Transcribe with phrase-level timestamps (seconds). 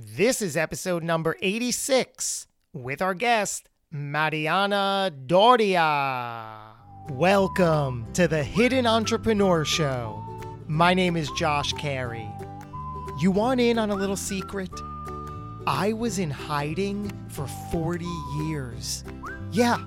[0.00, 6.72] This is episode number 86 with our guest, Mariana Doria.
[7.10, 10.20] Welcome to the Hidden Entrepreneur Show.
[10.66, 12.28] My name is Josh Carey.
[13.20, 14.68] You want in on a little secret?
[15.64, 18.04] I was in hiding for 40
[18.38, 19.04] years.
[19.52, 19.78] Yeah,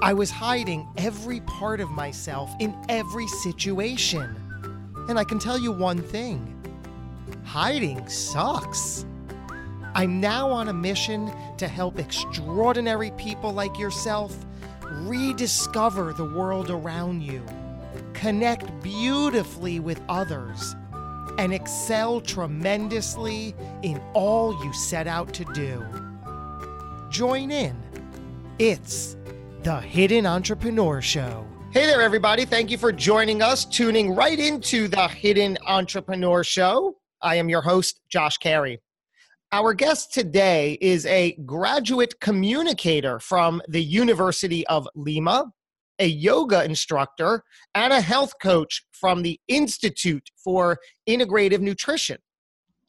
[0.00, 4.32] I was hiding every part of myself in every situation.
[5.08, 6.56] And I can tell you one thing
[7.44, 9.04] hiding sucks.
[9.94, 14.36] I'm now on a mission to help extraordinary people like yourself
[14.82, 17.44] rediscover the world around you,
[18.12, 20.74] connect beautifully with others,
[21.38, 25.84] and excel tremendously in all you set out to do.
[27.10, 27.76] Join in.
[28.58, 29.16] It's
[29.62, 31.46] the Hidden Entrepreneur Show.
[31.72, 32.44] Hey there, everybody.
[32.44, 36.96] Thank you for joining us, tuning right into the Hidden Entrepreneur Show.
[37.22, 38.80] I am your host, Josh Carey.
[39.52, 45.46] Our guest today is a graduate communicator from the University of Lima,
[45.98, 47.42] a yoga instructor,
[47.74, 50.78] and a health coach from the Institute for
[51.08, 52.18] Integrative Nutrition.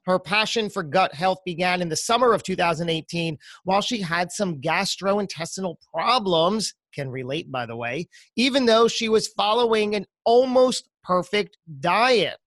[0.05, 4.61] Her passion for gut health began in the summer of 2018 while she had some
[4.61, 11.57] gastrointestinal problems, can relate by the way, even though she was following an almost perfect
[11.79, 12.37] diet.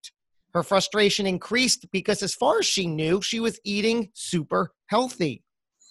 [0.54, 5.42] Her frustration increased because, as far as she knew, she was eating super healthy.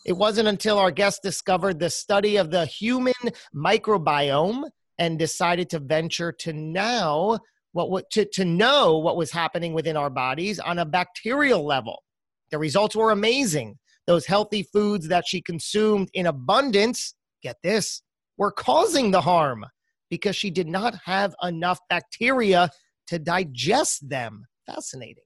[0.06, 3.14] It wasn't until our guest discovered the study of the human
[3.53, 7.39] microbiome and decided to venture to now
[7.73, 12.03] what to, to know what was happening within our bodies on a bacterial level.
[12.52, 13.79] The results were amazing.
[14.06, 18.02] Those healthy foods that she consumed in abundance, get this,
[18.38, 19.66] were causing the harm
[20.09, 22.69] because she did not have enough bacteria
[23.07, 24.46] to digest them.
[24.66, 25.24] Fascinating.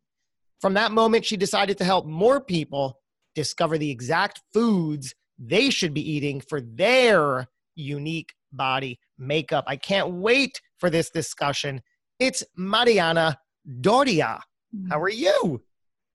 [0.61, 2.99] From that moment, she decided to help more people
[3.35, 9.65] discover the exact foods they should be eating for their unique body makeup.
[9.67, 11.81] I can't wait for this discussion.
[12.19, 13.37] It's Mariana
[13.81, 14.41] Doria.
[14.75, 14.89] Mm.
[14.89, 15.61] How are you?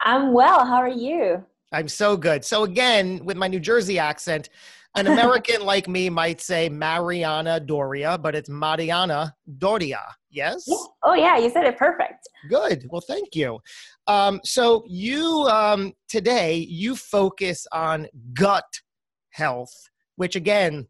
[0.01, 0.67] I'm well.
[0.67, 1.45] How are you?
[1.73, 2.45] I'm so good.
[2.45, 4.49] So, again, with my New Jersey accent,
[4.95, 10.03] an American like me might say Mariana Doria, but it's Mariana Doria.
[10.31, 10.67] Yes?
[11.03, 11.39] Oh, yeah.
[11.39, 12.29] You said it perfect.
[12.49, 12.87] Good.
[12.91, 13.61] Well, thank you.
[14.07, 18.65] Um, so, you um, today, you focus on gut
[19.31, 19.73] health,
[20.17, 20.87] which again,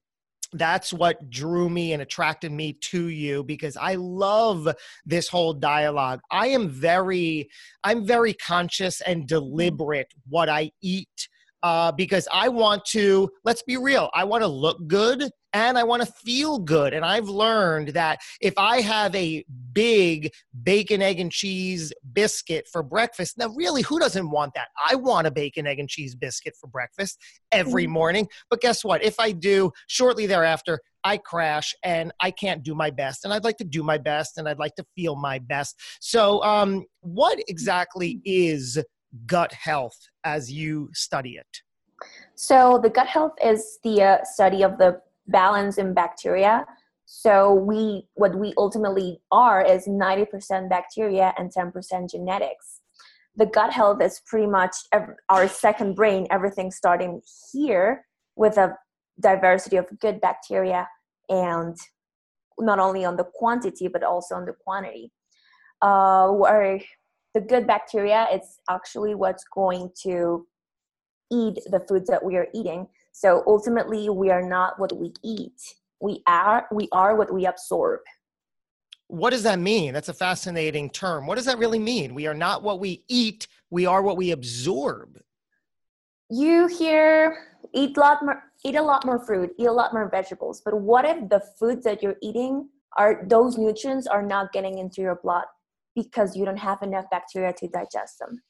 [0.55, 4.69] that's what drew me and attracted me to you because I love
[5.07, 6.21] this whole dialogue.
[6.31, 7.49] I am very,
[7.85, 11.29] I'm very conscious and deliberate what I eat
[11.63, 15.85] uh, because I want to, let's be real, I want to look good and I
[15.85, 16.95] want to feel good.
[16.95, 22.83] And I've learned that if I have a big bacon, egg, and cheese biscuit for
[22.83, 24.69] breakfast, now really, who doesn't want that?
[24.91, 27.19] I want a bacon, egg, and cheese biscuit for breakfast
[27.51, 27.93] every mm-hmm.
[27.93, 28.29] morning.
[28.51, 29.05] But guess what?
[29.05, 33.25] If I do, shortly thereafter, I crash and I can't do my best.
[33.25, 35.79] And I'd like to do my best and I'd like to feel my best.
[36.01, 38.83] So, um, what exactly is
[39.27, 41.63] gut health as you study it?
[42.35, 46.67] So, the gut health is the uh, study of the balance in bacteria.
[47.07, 52.81] So, we what we ultimately are is 90% bacteria and 10% genetics.
[53.37, 54.75] The gut health is pretty much
[55.29, 57.23] our second brain, everything starting
[57.53, 58.05] here
[58.37, 58.77] with a
[59.21, 60.89] diversity of good bacteria
[61.29, 61.77] and
[62.59, 65.13] not only on the quantity but also on the quantity.
[65.81, 66.81] Uh, where
[67.35, 70.47] the good bacteria it's actually what's going to
[71.31, 72.87] eat the foods that we are eating.
[73.13, 75.61] So ultimately we are not what we eat.
[76.01, 78.01] We are we are what we absorb.
[79.09, 79.93] What does that mean?
[79.93, 81.27] That's a fascinating term.
[81.27, 82.15] What does that really mean?
[82.15, 85.19] We are not what we eat we are what we absorb.
[86.29, 87.39] You hear
[87.73, 90.79] eat a lot more eat a lot more fruit eat a lot more vegetables but
[90.79, 92.69] what if the foods that you're eating
[92.99, 95.45] are those nutrients are not getting into your blood
[95.95, 98.41] because you don't have enough bacteria to digest them.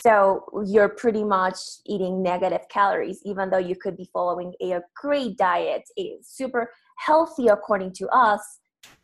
[0.00, 5.38] So you're pretty much eating negative calories, even though you could be following a, great
[5.38, 8.42] diet, a super healthy according to us.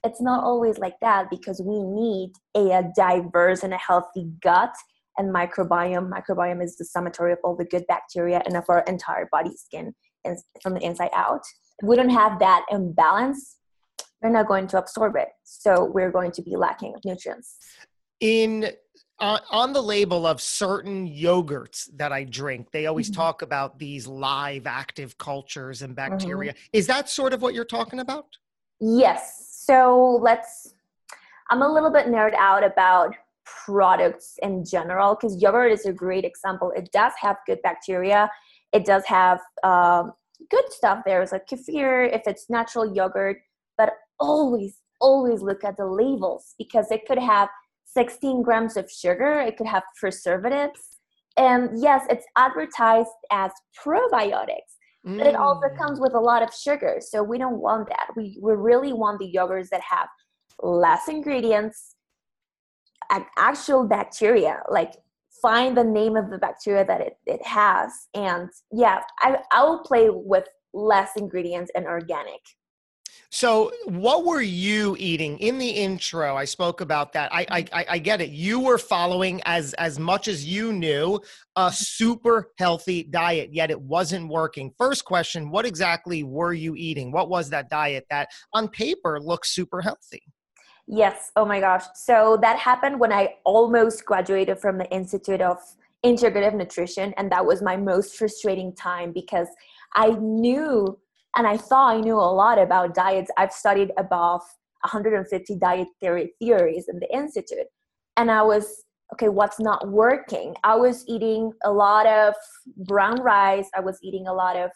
[0.04, 4.74] It's not always like that because we need a, diverse and a healthy gut
[5.16, 6.10] and microbiome.
[6.10, 9.94] Microbiome is the summatory of all the good bacteria and of our entire body skin
[10.24, 11.40] and from the inside out.
[11.82, 13.56] We don't have that imbalance,
[14.22, 15.28] we're not going to absorb it.
[15.44, 17.56] So we're going to be lacking of nutrients.
[18.20, 18.70] In
[19.18, 23.20] uh, on the label of certain yogurts that I drink, they always mm-hmm.
[23.20, 26.52] talk about these live active cultures and bacteria.
[26.52, 26.70] Mm-hmm.
[26.72, 28.26] Is that sort of what you're talking about?
[28.80, 29.62] Yes.
[29.62, 30.74] So let's,
[31.50, 33.14] I'm a little bit nerd out about
[33.44, 36.72] products in general because yogurt is a great example.
[36.74, 38.30] It does have good bacteria,
[38.72, 40.12] it does have um,
[40.50, 41.20] good stuff there.
[41.20, 43.38] It's like kefir, if it's natural yogurt,
[43.76, 47.48] but always, always look at the labels because it could have
[47.86, 50.98] 16 grams of sugar, it could have preservatives.
[51.36, 53.50] And yes, it's advertised as
[53.84, 54.76] probiotics,
[55.06, 55.18] mm.
[55.18, 55.78] but it also mm.
[55.78, 56.98] comes with a lot of sugar.
[57.00, 58.08] So we don't want that.
[58.16, 60.08] We, we really want the yogurts that have
[60.62, 61.96] less ingredients,
[63.10, 64.94] and actual bacteria, like
[65.42, 67.92] find the name of the bacteria that it, it has.
[68.14, 72.40] And yeah, I, I will play with less ingredients and organic.
[73.32, 76.36] So, what were you eating in the intro?
[76.36, 77.32] I spoke about that.
[77.32, 77.92] I, I mm-hmm.
[77.92, 78.30] I get it.
[78.30, 81.20] You were following as as much as you knew
[81.54, 81.72] a mm-hmm.
[81.72, 84.72] super healthy diet, yet it wasn't working.
[84.76, 87.12] First question: What exactly were you eating?
[87.12, 90.22] What was that diet that, on paper, looks super healthy?
[90.88, 91.30] Yes.
[91.36, 91.84] Oh my gosh.
[91.94, 95.58] So that happened when I almost graduated from the Institute of
[96.04, 99.46] Integrative Nutrition, and that was my most frustrating time because
[99.94, 100.98] I knew
[101.36, 103.30] and I thought I knew a lot about diets.
[103.36, 104.40] I've studied above
[104.82, 107.66] 150 diet theory theories in the institute,
[108.16, 109.28] and I was okay.
[109.28, 110.54] What's not working?
[110.64, 112.34] I was eating a lot of
[112.86, 113.68] brown rice.
[113.76, 114.70] I was eating a lot of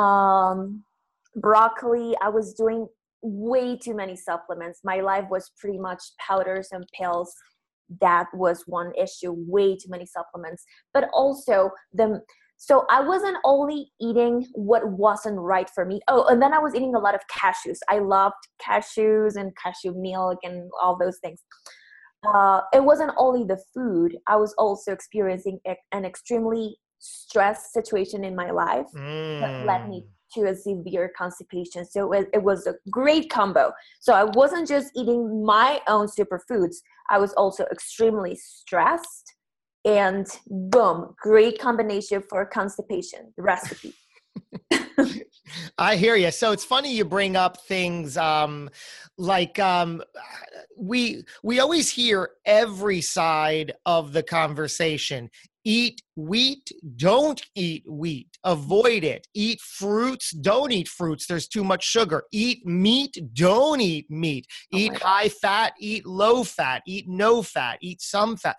[0.00, 0.82] um,
[1.36, 2.14] broccoli.
[2.22, 2.86] I was doing
[3.22, 4.80] way too many supplements.
[4.84, 7.34] My life was pretty much powders and pills.
[8.00, 9.34] That was one issue.
[9.36, 10.64] Way too many supplements,
[10.94, 12.20] but also the
[12.64, 16.00] so I wasn't only eating what wasn't right for me.
[16.06, 17.78] Oh, and then I was eating a lot of cashews.
[17.88, 21.42] I loved cashews and cashew milk and all those things.
[22.24, 25.58] Uh, it wasn't only the food, I was also experiencing
[25.90, 29.40] an extremely stressed situation in my life mm.
[29.40, 30.34] that led me mm.
[30.34, 31.84] to a severe constipation.
[31.84, 33.72] So it, it was a great combo.
[33.98, 36.76] So I wasn't just eating my own superfoods,
[37.10, 39.34] I was also extremely stressed
[39.84, 43.94] and boom, great combination for constipation recipe.
[45.78, 46.30] I hear you.
[46.30, 48.70] So it's funny you bring up things um,
[49.18, 50.02] like um,
[50.76, 55.30] we we always hear every side of the conversation.
[55.64, 58.26] Eat wheat, don't eat wheat.
[58.42, 59.28] Avoid it.
[59.32, 61.26] Eat fruits, don't eat fruits.
[61.26, 62.24] There's too much sugar.
[62.32, 64.46] Eat meat, don't eat meat.
[64.74, 66.82] Oh eat high fat, eat low fat.
[66.84, 68.56] Eat no fat, eat some fat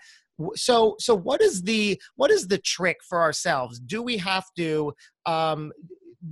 [0.56, 3.80] so so what is the what is the trick for ourselves?
[3.80, 4.94] Do we have to
[5.26, 5.72] um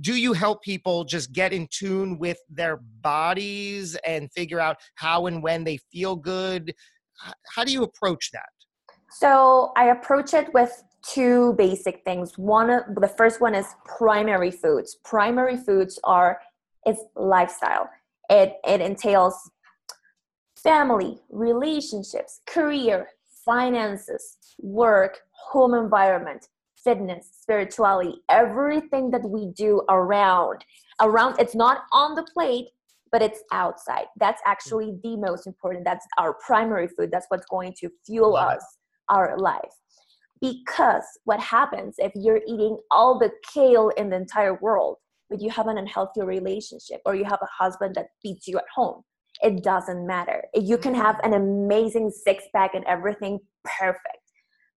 [0.00, 5.26] do you help people just get in tune with their bodies and figure out how
[5.26, 6.74] and when they feel good?
[7.54, 8.48] How do you approach that?
[9.10, 12.38] So i approach it with two basic things.
[12.38, 14.96] One the first one is primary foods.
[15.04, 16.40] Primary foods are
[16.86, 17.88] it's lifestyle.
[18.30, 19.50] It it entails
[20.56, 23.08] family relationships career
[23.44, 26.46] finances, work, home environment,
[26.82, 30.64] fitness, spirituality, everything that we do around.
[31.00, 32.68] Around it's not on the plate,
[33.10, 34.06] but it's outside.
[34.18, 35.84] That's actually the most important.
[35.84, 37.10] That's our primary food.
[37.12, 38.64] That's what's going to fuel us,
[39.08, 39.60] our life.
[40.40, 44.96] Because what happens if you're eating all the kale in the entire world,
[45.30, 48.64] but you have an unhealthy relationship or you have a husband that beats you at
[48.74, 49.02] home?
[49.42, 50.44] It doesn't matter.
[50.54, 54.18] You can have an amazing six pack and everything perfect.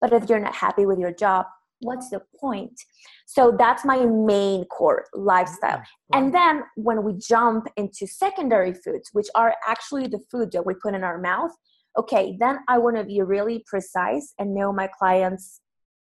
[0.01, 1.47] But if you're not happy with your job,
[1.81, 2.81] what's the point?
[3.27, 5.83] So that's my main core lifestyle.
[6.13, 10.75] And then when we jump into secondary foods, which are actually the food that we
[10.75, 11.53] put in our mouth,
[11.99, 15.61] okay, then I want to be really precise and know my clients'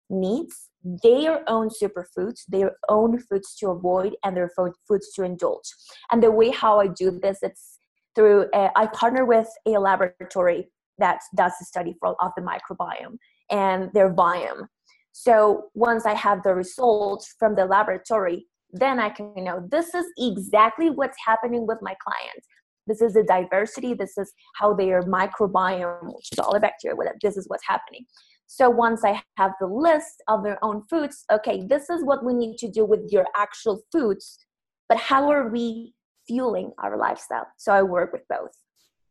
[0.09, 4.51] needs, their own superfoods, their own foods to avoid, and their
[4.87, 5.73] foods to indulge.
[6.11, 7.78] And the way how I do this, it's
[8.15, 13.17] through a, I partner with a laboratory that does the study for, of the microbiome
[13.49, 14.67] and their biome.
[15.11, 19.95] So once I have the results from the laboratory, then I can you know this
[19.95, 22.47] is exactly what's happening with my clients.
[22.85, 23.93] This is the diversity.
[23.93, 27.17] This is how their microbiome, which is all the bacteria, whatever.
[27.21, 28.05] This is what's happening.
[28.47, 32.33] So once I have the list of their own foods, okay, this is what we
[32.33, 34.39] need to do with your actual foods.
[34.87, 35.93] But how are we
[36.29, 37.47] fueling our lifestyle.
[37.57, 38.51] So I work with both.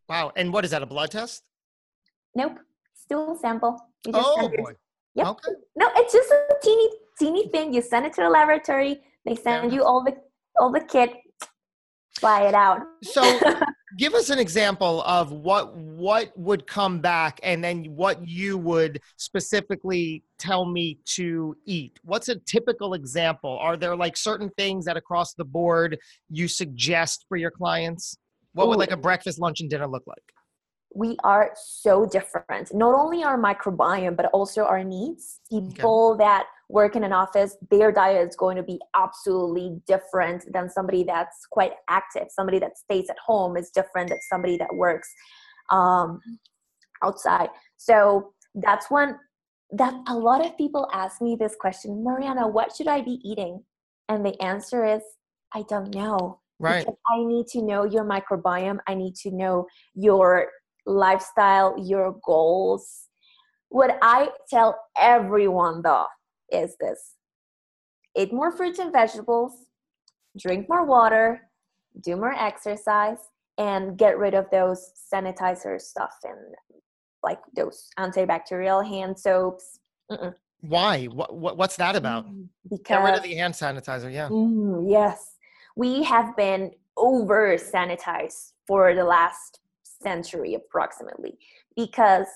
[0.07, 0.31] Wow.
[0.37, 1.43] And what is that, a blood test?
[2.41, 2.57] Nope.
[3.03, 3.73] stool sample.
[4.05, 4.73] You Oh send your- boy.
[5.15, 5.27] Yep.
[5.33, 5.53] Okay.
[5.81, 6.87] No, it's just a teeny
[7.19, 7.73] teeny thing.
[7.75, 8.93] You send it to the laboratory.
[9.25, 10.13] They send you all the
[10.59, 11.11] all the kit.
[12.21, 12.81] Fly it out.
[13.03, 13.21] So
[13.97, 19.01] give us an example of what what would come back and then what you would
[19.17, 21.99] specifically tell me to eat.
[22.03, 23.57] What's a typical example?
[23.59, 25.97] Are there like certain things that across the board
[26.29, 28.17] you suggest for your clients?
[28.53, 30.23] What would like a breakfast lunch and dinner look like
[30.93, 32.73] we are so different.
[32.73, 35.39] Not only our microbiome, but also our needs.
[35.49, 40.69] People that work in an office, their diet is going to be absolutely different than
[40.69, 42.27] somebody that's quite active.
[42.29, 45.09] Somebody that stays at home is different than somebody that works
[45.69, 46.19] um,
[47.03, 47.49] outside.
[47.77, 49.15] So that's when
[49.71, 53.63] that a lot of people ask me this question, Mariana, what should I be eating?
[54.07, 55.01] And the answer is,
[55.53, 58.79] I don't know right because I need to know your microbiome.
[58.87, 60.47] I need to know your
[60.85, 63.07] lifestyle, your goals.
[63.69, 66.07] What I tell everyone though
[66.51, 67.15] is this
[68.17, 69.53] eat more fruits and vegetables,
[70.37, 71.49] drink more water,
[72.01, 73.17] do more exercise,
[73.57, 76.37] and get rid of those sanitizer stuff and
[77.21, 79.79] like those antibacterial hand soaps.
[80.11, 80.33] Mm-mm.
[80.61, 82.25] why what, what what's that about
[82.67, 85.35] Because get rid of the hand sanitizer yeah Mm, yes.
[85.75, 89.59] We have been over sanitized for the last
[90.01, 91.37] century approximately
[91.75, 92.27] because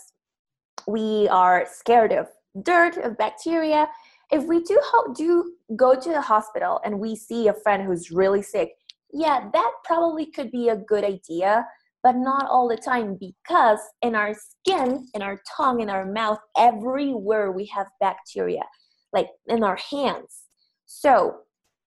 [0.87, 2.27] we are scared of
[2.63, 3.87] dirt, of bacteria.
[4.31, 8.11] If we do, ho- do go to the hospital and we see a friend who's
[8.11, 8.71] really sick,
[9.11, 11.65] yeah, that probably could be a good idea,
[12.01, 16.39] but not all the time because in our skin, in our tongue, in our mouth,
[16.57, 18.63] everywhere we have bacteria,
[19.13, 20.43] like in our hands.
[20.85, 21.37] So,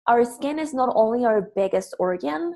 [0.06, 2.54] our skin is not only our biggest organ,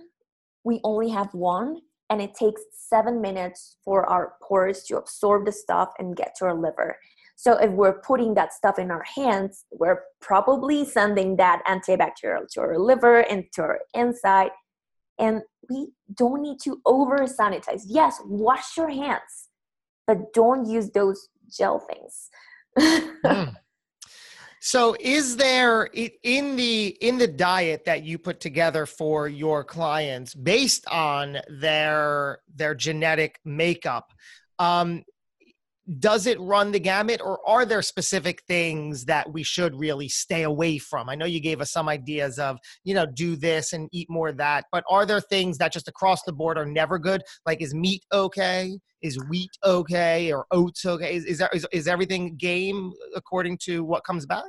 [0.62, 1.78] we only have one,
[2.10, 6.44] and it takes seven minutes for our pores to absorb the stuff and get to
[6.44, 6.98] our liver.
[7.36, 12.60] So, if we're putting that stuff in our hands, we're probably sending that antibacterial to
[12.60, 14.50] our liver and to our inside.
[15.18, 17.84] And we don't need to over sanitize.
[17.86, 19.48] Yes, wash your hands,
[20.06, 22.30] but don't use those gel things.
[23.24, 23.54] Mm.
[24.60, 25.88] So is there
[26.22, 32.40] in the in the diet that you put together for your clients based on their
[32.54, 34.12] their genetic makeup
[34.58, 35.02] um
[35.98, 40.42] does it run the gamut or are there specific things that we should really stay
[40.42, 41.08] away from?
[41.08, 44.28] I know you gave us some ideas of, you know, do this and eat more
[44.28, 47.22] of that, but are there things that just across the board are never good?
[47.46, 48.78] Like is meat okay?
[49.02, 51.14] Is wheat okay or oats okay?
[51.14, 54.44] Is is, that, is, is everything game according to what comes back?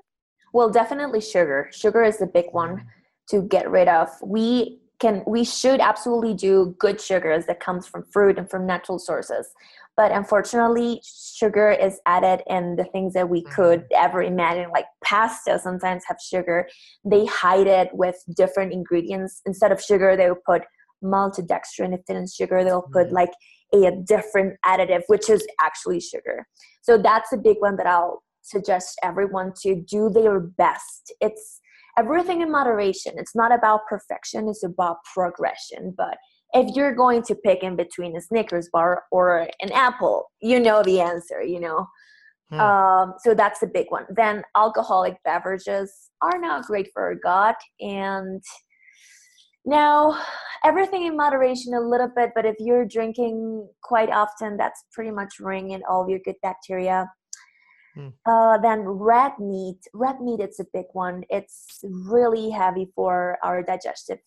[0.54, 1.70] Well, definitely sugar.
[1.72, 2.88] Sugar is the big one mm-hmm.
[3.30, 4.10] to get rid of.
[4.22, 9.00] We can we should absolutely do good sugars that comes from fruit and from natural
[9.00, 9.48] sources.
[10.02, 15.60] But unfortunately, sugar is added in the things that we could ever imagine, like pasta
[15.60, 16.68] sometimes have sugar.
[17.06, 19.42] They hide it with different ingredients.
[19.46, 20.64] Instead of sugar, they will put
[21.04, 21.94] maltodextrin.
[21.94, 23.12] If it's sugar, they'll put Mhm.
[23.12, 23.34] like
[23.76, 26.48] a different additive, which is actually sugar.
[26.82, 31.14] So that's a big one that I'll suggest everyone to do their best.
[31.22, 31.62] It's
[31.96, 33.20] everything in moderation.
[33.20, 35.94] It's not about perfection, it's about progression.
[35.96, 36.18] But
[36.54, 40.84] if you're going to pick in between a Snickers bar or an apple, you know
[40.84, 41.88] the answer, you know.
[42.50, 42.60] Hmm.
[42.60, 44.06] Um, so that's a big one.
[44.10, 47.56] Then alcoholic beverages are not great for our gut.
[47.80, 48.44] And
[49.66, 50.20] now
[50.66, 55.36] everything in moderation a little bit, but if you're drinking quite often, that's pretty much
[55.40, 57.10] ringing all your good bacteria.
[57.96, 58.10] Hmm.
[58.26, 59.80] Uh, then red meat.
[59.94, 61.24] Red meat, it's a big one.
[61.30, 64.20] It's really heavy for our digestive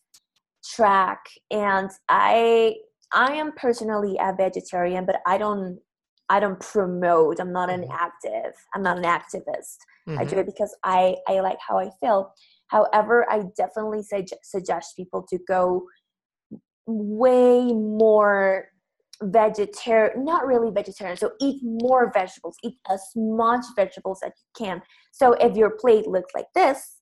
[0.65, 2.77] tract, and I
[3.13, 5.79] I am personally a vegetarian, but I don't
[6.31, 7.39] I don't promote.
[7.39, 7.91] I'm not an Mhm.
[7.93, 8.55] active.
[8.75, 9.77] I'm not an activist.
[10.09, 10.29] I Mhm.
[10.31, 12.33] do it because I I like how I feel.
[12.69, 15.87] However, I definitely sug- suggest people to go
[16.87, 18.69] way more
[19.23, 24.83] vegetarian not really vegetarian so eat more vegetables eat as much vegetables as you can
[25.13, 26.97] so if your plate looks like this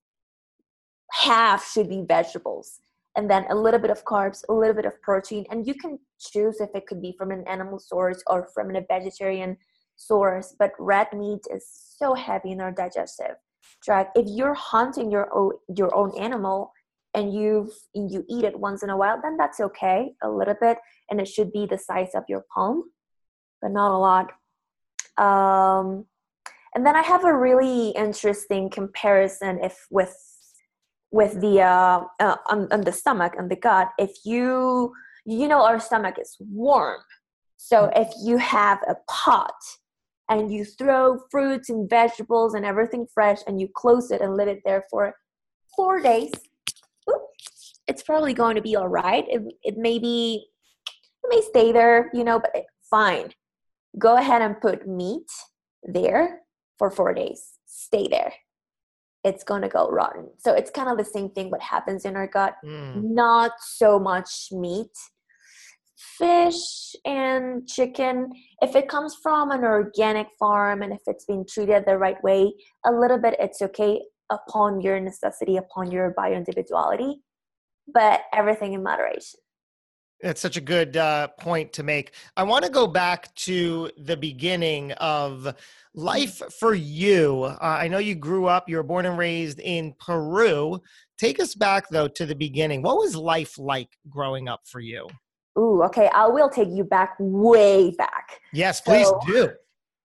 [1.10, 2.80] half should be vegetables
[3.16, 5.98] and then a little bit of carbs a little bit of protein and you can
[6.18, 9.56] choose if it could be from an animal source or from a vegetarian
[9.96, 11.66] source but red meat is
[11.98, 13.36] so heavy in our digestive
[13.82, 14.16] tract.
[14.16, 16.72] If you're hunting your own your own animal
[17.14, 20.78] and you you eat it once in a while then that's okay a little bit
[21.10, 22.84] and it should be the size of your palm
[23.60, 24.32] but not a lot.
[25.18, 26.06] Um,
[26.74, 30.16] and then i have a really interesting comparison if with
[31.12, 34.92] with the uh, uh on, on the stomach and the gut if you
[35.24, 37.00] you know our stomach is warm.
[37.56, 39.54] So if you have a pot
[40.28, 44.48] and you throw fruits and vegetables and everything fresh and you close it and let
[44.48, 45.14] it there for
[45.76, 46.32] four days
[47.86, 49.24] it's probably going to be all right.
[49.28, 50.46] It, it may be
[51.24, 53.30] it may stay there you know but fine.
[53.98, 55.30] Go ahead and put meat
[55.82, 56.40] there
[56.78, 57.58] for four days.
[57.66, 58.32] Stay there
[59.24, 60.28] it's going to go rotten.
[60.38, 62.54] So it's kind of the same thing what happens in our gut.
[62.64, 63.02] Mm.
[63.14, 64.90] not so much meat.
[66.18, 71.84] Fish and chicken if it comes from an organic farm and if it's been treated
[71.86, 72.52] the right way
[72.84, 77.22] a little bit it's okay upon your necessity upon your bio individuality
[77.94, 79.38] but everything in moderation
[80.22, 82.12] that's such a good uh, point to make.
[82.36, 85.54] I want to go back to the beginning of
[85.94, 87.44] life for you.
[87.44, 90.80] Uh, I know you grew up, you were born and raised in Peru.
[91.18, 92.82] Take us back, though, to the beginning.
[92.82, 95.08] What was life like growing up for you?
[95.58, 96.08] Ooh, okay.
[96.14, 98.40] I will take you back way back.
[98.52, 99.50] Yes, please so, do.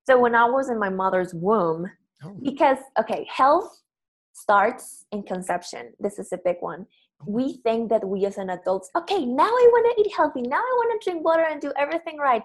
[0.06, 1.90] So, when I was in my mother's womb,
[2.24, 2.38] oh.
[2.44, 3.82] because, okay, health
[4.34, 5.94] starts in conception.
[6.00, 6.86] This is a big one.
[7.26, 10.44] We think that we as an adults, okay, now I want to eat healthy.
[10.44, 12.44] Now I want to drink water and do everything right.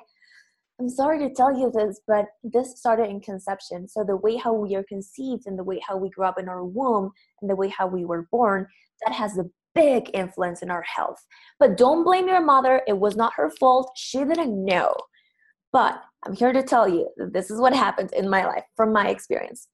[0.80, 3.86] I'm sorry to tell you this, but this started in conception.
[3.86, 6.48] So the way how we are conceived and the way how we grew up in
[6.48, 7.10] our womb
[7.40, 8.66] and the way how we were born,
[9.04, 11.24] that has a big influence in our health.
[11.60, 12.82] But don't blame your mother.
[12.88, 13.92] It was not her fault.
[13.96, 14.94] She didn't know.
[15.72, 18.92] But I'm here to tell you that this is what happened in my life from
[18.92, 19.68] my experience.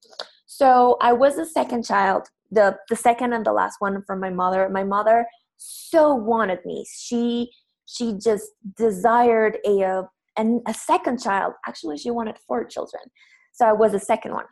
[0.45, 4.29] So I was the second child, the, the second and the last one from my
[4.29, 4.69] mother.
[4.69, 5.25] My mother
[5.57, 6.85] so wanted me.
[6.91, 7.51] She
[7.85, 11.53] she just desired a, a and a second child.
[11.67, 13.03] Actually, she wanted four children.
[13.51, 14.45] So I was the second one.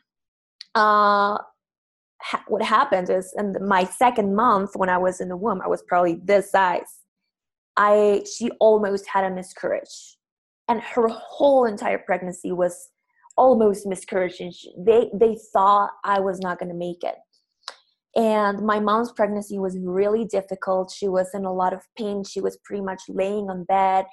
[0.75, 1.37] Uh,
[2.21, 5.67] ha- what happened is in my second month when I was in the womb, I
[5.67, 7.01] was probably this size.
[7.77, 10.17] I she almost had a miscarriage,
[10.67, 12.89] and her whole entire pregnancy was
[13.37, 14.39] almost miscarriage.
[14.39, 17.15] And she, they they thought I was not going to make it.
[18.17, 20.91] And my mom's pregnancy was really difficult.
[20.91, 22.23] She was in a lot of pain.
[22.23, 24.05] She was pretty much laying on bed.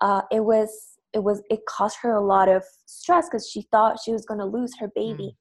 [0.00, 0.70] Uh, it was
[1.12, 4.40] it was it caused her a lot of stress because she thought she was going
[4.40, 5.34] to lose her baby.
[5.34, 5.36] Mm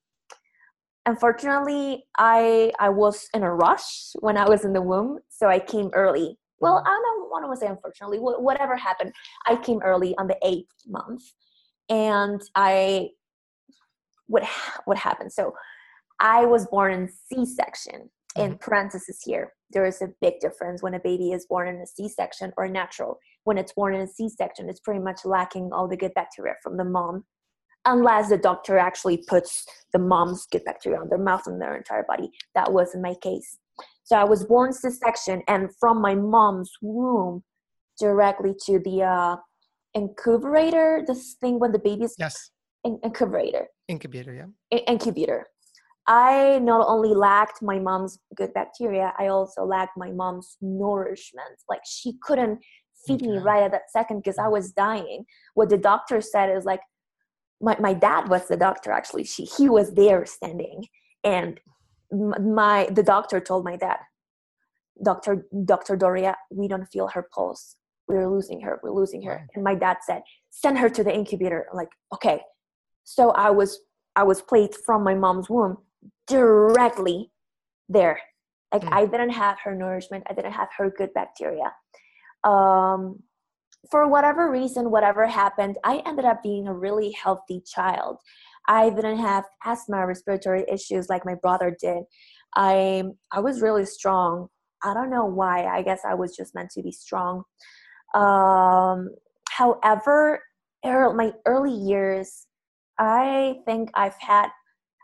[1.05, 5.57] unfortunately i i was in a rush when i was in the womb so i
[5.57, 6.87] came early well mm-hmm.
[6.87, 9.11] i don't want to say unfortunately whatever happened
[9.47, 11.23] i came early on the eighth month
[11.89, 13.07] and i
[14.27, 14.43] what
[14.85, 15.51] what happened so
[16.21, 18.55] i was born in c-section in mm-hmm.
[18.57, 22.51] parentheses here there is a big difference when a baby is born in a c-section
[22.57, 26.13] or natural when it's born in a c-section it's pretty much lacking all the good
[26.13, 27.23] bacteria from the mom
[27.85, 32.05] unless the doctor actually puts the mom's good bacteria on their mouth and their entire
[32.07, 32.29] body.
[32.55, 33.57] That wasn't my case.
[34.03, 37.43] So I was born C-section, and from my mom's womb
[37.99, 39.35] directly to the uh,
[39.93, 41.03] incubator.
[41.07, 42.51] This thing when the baby's yes,
[42.83, 43.67] in- incubator.
[43.87, 44.77] Incubator, yeah.
[44.77, 45.47] In- incubator.
[46.11, 51.55] I not only lacked my mom's good bacteria, I also lacked my mom's nourishment.
[51.69, 52.59] Like she couldn't
[53.07, 55.23] feed me right at that second because I was dying.
[55.53, 56.81] What the doctor said is like,
[57.61, 59.23] my, my dad was the doctor actually.
[59.23, 60.83] She he was there standing.
[61.23, 61.61] And
[62.11, 63.99] my the doctor told my dad
[65.01, 67.77] dr dr doria we don't feel her pulse.
[68.09, 68.81] We're losing her.
[68.83, 69.47] We're losing her.
[69.55, 71.67] And my dad said send her to the incubator.
[71.71, 72.41] I'm like okay.
[73.05, 73.79] So i was
[74.17, 75.77] i was placed from my mom's womb
[76.31, 77.31] directly
[77.89, 78.19] there
[78.73, 78.93] like mm.
[78.93, 81.71] i didn't have her nourishment i didn't have her good bacteria
[82.43, 83.21] um
[83.89, 88.17] for whatever reason, whatever happened, I ended up being a really healthy child.
[88.67, 92.03] I didn't have asthma, respiratory issues like my brother did.
[92.55, 94.47] I I was really strong.
[94.83, 95.65] I don't know why.
[95.65, 97.43] I guess I was just meant to be strong.
[98.13, 99.09] Um,
[99.49, 100.41] however,
[100.85, 102.47] er, my early years,
[102.99, 104.49] I think I've had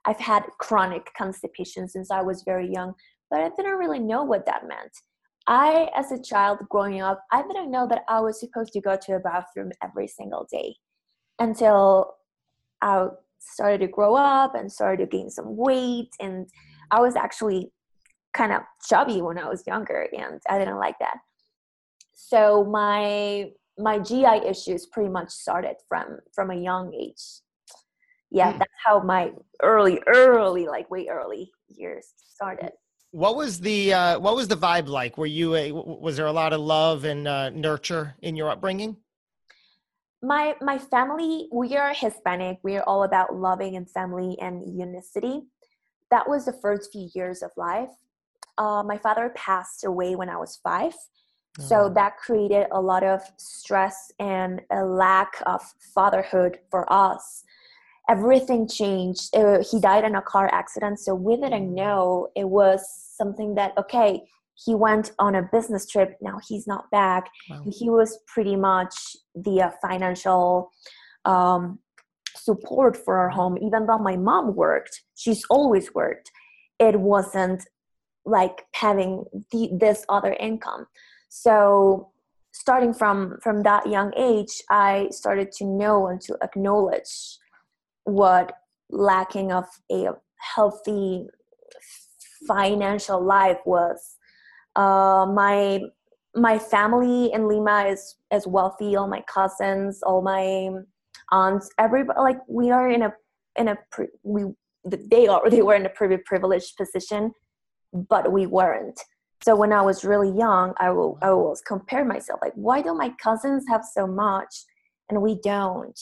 [0.08, 2.94] I've had chronic constipation since I was very young,
[3.30, 4.92] but I didn't really know what that meant.
[5.48, 8.98] I, as a child growing up, I didn't know that I was supposed to go
[9.02, 10.76] to a bathroom every single day
[11.40, 12.16] until
[12.82, 13.08] I
[13.40, 16.10] started to grow up and started to gain some weight.
[16.22, 16.48] And
[16.90, 17.72] I was actually
[18.34, 21.18] kind of chubby when I was younger, and I didn't like that.
[22.14, 27.42] So my my GI issues pretty much started from from a young age.
[28.30, 28.60] Yeah, mm.
[28.60, 32.72] that's how my early, early, like way early years started.
[33.12, 35.18] What was the uh, what was the vibe like?
[35.18, 38.98] Were you a, was there a lot of love and uh, nurture in your upbringing?
[40.22, 42.60] My my family, we are Hispanic.
[42.64, 45.44] We are all about loving and family and unicity.
[46.12, 47.92] That was the first few years of life.
[48.58, 50.94] Uh, my father passed away when I was five,
[51.60, 51.64] oh.
[51.64, 55.62] so that created a lot of stress and a lack of
[55.94, 57.44] fatherhood for us.
[58.10, 59.36] Everything changed.
[59.36, 61.00] Uh, he died in a car accident.
[61.00, 64.24] So we didn't know it was something that, okay,
[64.56, 66.18] he went on a business trip.
[66.22, 67.30] Now he's not back.
[67.50, 67.64] Wow.
[67.72, 68.96] He was pretty much
[69.36, 70.72] the uh, financial
[71.26, 71.80] um,
[72.36, 73.58] support for our home.
[73.62, 76.32] Even though my mom worked, she's always worked.
[76.80, 77.64] It wasn't
[78.26, 80.88] like having the, this other income.
[81.30, 82.12] So
[82.52, 87.38] starting from from that young age, I started to know and to acknowledge
[88.08, 88.54] what
[88.90, 90.08] lacking of a
[90.40, 91.28] healthy
[92.48, 94.16] financial life was.
[94.76, 95.82] Uh, my
[96.36, 98.96] my family in Lima is is wealthy.
[98.96, 100.70] All my cousins, all my
[101.32, 103.14] aunts, everybody like we are in a
[103.58, 103.78] in a
[104.24, 104.46] we
[104.86, 107.34] they are they were in a pretty privileged position,
[107.94, 109.02] but we weren't.
[109.44, 112.94] So when I was really young, I will I was compare myself like why do
[112.94, 114.64] my cousins have so much
[115.10, 116.00] and we don't?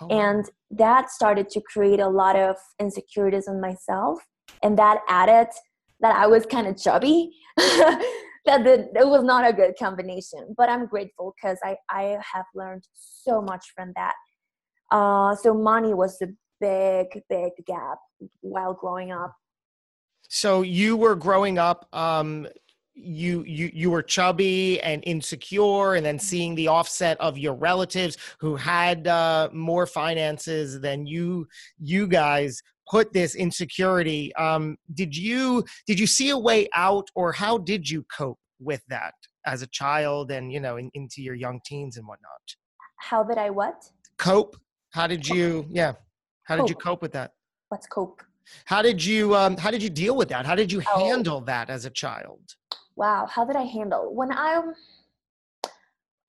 [0.00, 0.08] Oh.
[0.08, 4.20] And that started to create a lot of insecurities in myself.
[4.62, 5.48] And that added
[6.00, 7.30] that I was kind of chubby.
[7.56, 10.54] that the, it was not a good combination.
[10.56, 14.14] But I'm grateful because I, I have learned so much from that.
[14.90, 17.98] Uh, so money was the big, big gap
[18.40, 19.34] while growing up.
[20.28, 22.46] So you were growing up um,
[23.00, 28.16] you you you were chubby and insecure and then seeing the offset of your relatives
[28.40, 31.46] who had uh, more finances than you
[31.78, 37.32] you guys put this insecurity um, did you did you see a way out or
[37.32, 39.14] how did you cope with that
[39.46, 42.30] as a child and you know in, into your young teens and whatnot?
[42.98, 43.84] How did i what?
[44.18, 44.56] Cope?
[44.90, 45.92] How did you yeah
[46.44, 47.32] how did you cope with that?
[47.68, 48.22] What's cope?
[48.64, 50.46] How did you um, how did you deal with that?
[50.46, 51.04] How did you oh.
[51.04, 52.40] handle that as a child
[52.98, 54.14] wow how did i handle?
[54.14, 54.74] When i um,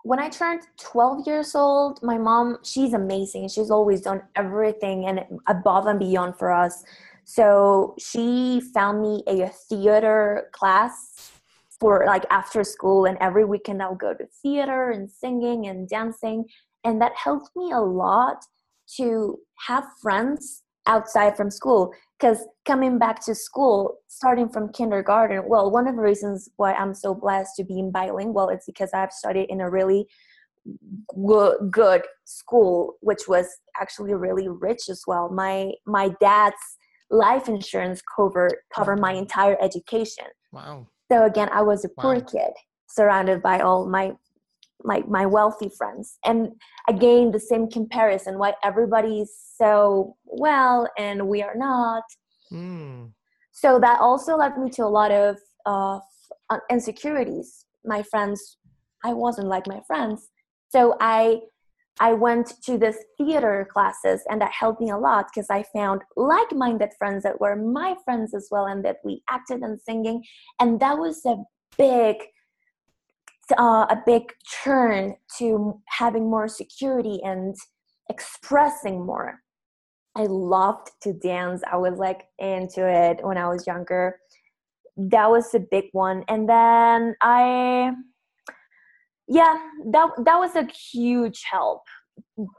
[0.04, 3.50] when i turned 12 years old my mom she's amazing.
[3.50, 6.84] She's always done everything and above and beyond for us.
[7.26, 11.32] So she found me a theater class
[11.80, 16.46] for like after school and every weekend i'll go to theater and singing and dancing
[16.84, 18.44] and that helped me a lot
[18.98, 25.72] to have friends outside from school because coming back to school starting from kindergarten well
[25.72, 29.50] one of the reasons why i'm so blessed to be bilingual it's because i've studied
[29.50, 30.06] in a really
[31.72, 33.48] good, school which was
[33.80, 35.30] actually really rich as well.
[35.30, 36.56] My my dad's
[37.10, 40.26] life insurance covered covered my entire education.
[40.52, 40.88] Wow.
[41.12, 42.22] So again i was a poor wow.
[42.22, 42.52] kid
[42.88, 44.12] surrounded by all my
[44.84, 46.18] my my wealthy friends.
[46.26, 46.50] And
[46.88, 52.04] again the same comparison why everybody's so well and we are not.
[52.52, 53.12] Mm.
[53.52, 55.38] so that also led me to a lot of
[55.68, 56.00] uh,
[56.72, 57.65] insecurities.
[57.86, 58.58] My friends
[59.04, 60.30] i wasn't like my friends.
[60.70, 61.42] So i
[62.00, 66.02] i went to this theater classes and that helped me a lot because i found
[66.15, 70.24] like-minded friends that were my friends as well and that we acted and singing.
[70.60, 71.36] And that was a
[71.78, 72.15] big
[73.58, 74.24] uh, a big
[74.64, 77.56] turn to having more security and
[78.10, 79.40] expressing more.
[80.16, 81.62] I loved to dance.
[81.72, 84.20] I was like into it when I was younger.
[84.98, 86.24] That was a big one.
[86.28, 87.94] And then I
[89.28, 89.58] yeah,
[89.92, 91.84] that that was a huge help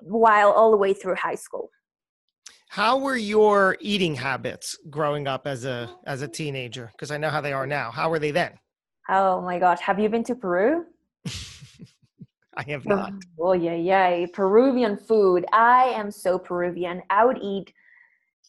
[0.00, 1.68] while all the way through high school.
[2.68, 6.88] How were your eating habits growing up as a as a teenager?
[6.92, 7.90] Because I know how they are now.
[7.90, 8.52] How were they then?
[9.12, 10.86] Oh my gosh, have you been to Peru?
[12.56, 13.12] I have not.
[13.40, 14.26] Oh yeah, yeah.
[14.32, 15.44] Peruvian food.
[15.52, 17.02] I am so Peruvian.
[17.10, 17.72] I would eat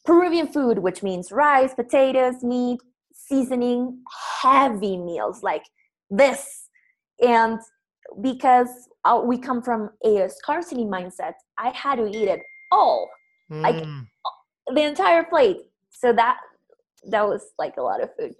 [0.04, 2.80] Peruvian food, which means rice, potatoes, meat,
[3.12, 4.02] seasoning,
[4.40, 5.64] heavy meals like
[6.10, 6.68] this.
[7.20, 7.58] And
[8.20, 8.68] because
[9.04, 13.10] uh, we come from a scarcity mindset, I had to eat it all,
[13.50, 13.62] mm.
[13.62, 13.84] like
[14.72, 15.58] the entire plate.
[15.90, 16.38] So that
[17.08, 18.34] that was like a lot of food.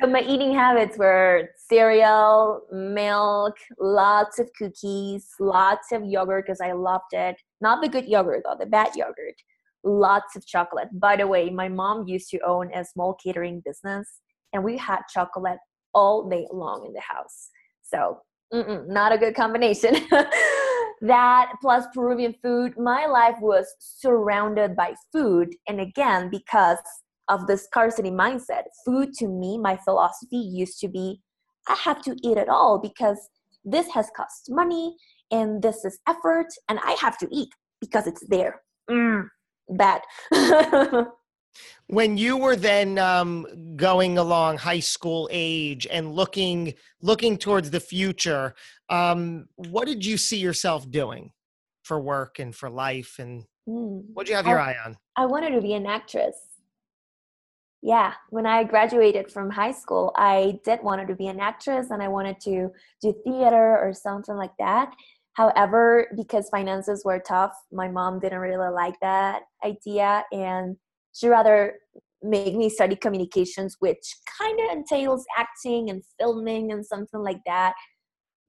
[0.00, 6.72] So my eating habits were cereal, milk, lots of cookies, lots of yogurt because I
[6.72, 7.36] loved it.
[7.60, 9.36] Not the good yogurt though, the bad yogurt.
[9.84, 10.88] Lots of chocolate.
[10.94, 14.20] By the way, my mom used to own a small catering business
[14.52, 15.58] and we had chocolate
[15.92, 17.50] all day long in the house.
[17.82, 18.20] So,
[18.52, 19.94] not a good combination.
[21.02, 25.54] that plus Peruvian food, my life was surrounded by food.
[25.68, 26.78] And again, because
[27.28, 28.64] of the scarcity mindset.
[28.84, 31.20] Food to me, my philosophy used to be
[31.66, 33.18] I have to eat it all because
[33.64, 34.94] this has cost money
[35.30, 37.48] and this is effort and I have to eat
[37.80, 38.60] because it's there.
[38.90, 39.28] Mm,
[39.70, 40.02] bad.
[41.86, 47.80] when you were then um, going along high school age and looking looking towards the
[47.80, 48.54] future,
[48.90, 51.32] um, what did you see yourself doing
[51.82, 54.04] for work and for life and Mm.
[54.12, 54.96] What'd you have your eye on?
[55.16, 56.36] I wanted to be an actress.
[57.84, 62.02] Yeah, when I graduated from high school, I did wanted to be an actress and
[62.02, 62.70] I wanted to
[63.02, 64.90] do theater or something like that.
[65.34, 70.76] However, because finances were tough, my mom didn't really like that idea and
[71.12, 71.74] she rather
[72.22, 77.74] make me study communications, which kind of entails acting and filming and something like that.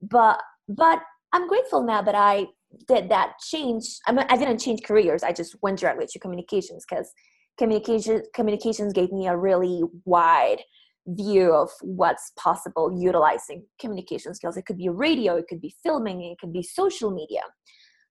[0.01, 0.99] But but
[1.33, 2.45] I'm grateful now that I
[2.87, 3.83] did that change.
[4.07, 5.23] I mean, I didn't change careers.
[5.23, 7.11] I just went directly to communications because
[7.57, 10.61] communication communications gave me a really wide
[11.07, 14.57] view of what's possible utilizing communication skills.
[14.57, 17.41] It could be radio, it could be filming, it could be social media.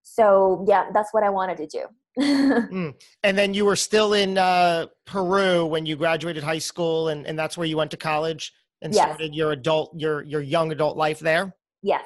[0.02, 1.85] So yeah, that's what I wanted to do.
[2.20, 2.94] mm.
[3.24, 7.37] And then you were still in uh, Peru when you graduated high school, and, and
[7.37, 8.52] that's where you went to college
[8.83, 9.04] and yes.
[9.04, 11.57] started your adult your your young adult life there.
[11.83, 12.04] Yes.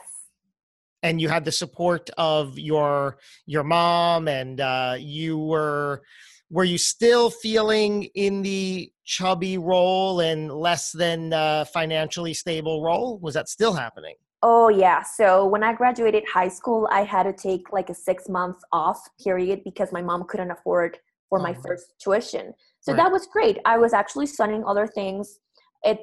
[1.03, 6.03] And you had the support of your your mom, and uh, you were
[6.51, 13.19] were you still feeling in the chubby role and less than uh, financially stable role?
[13.19, 14.15] Was that still happening?
[14.43, 15.03] Oh yeah.
[15.03, 19.01] So when I graduated high school, I had to take like a six month off
[19.23, 21.63] period because my mom couldn't afford for my oh.
[21.63, 22.55] first tuition.
[22.81, 22.99] So right.
[22.99, 23.59] that was great.
[23.65, 25.41] I was actually studying other things.
[25.83, 25.99] It,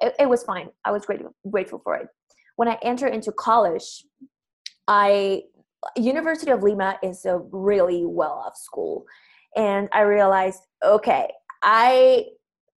[0.00, 0.68] it, it was fine.
[0.84, 2.06] I was grateful grateful for it.
[2.56, 4.04] When I entered into college,
[4.86, 5.42] I
[5.96, 9.04] University of Lima is a really well off school,
[9.56, 11.30] and I realized okay,
[11.62, 12.26] I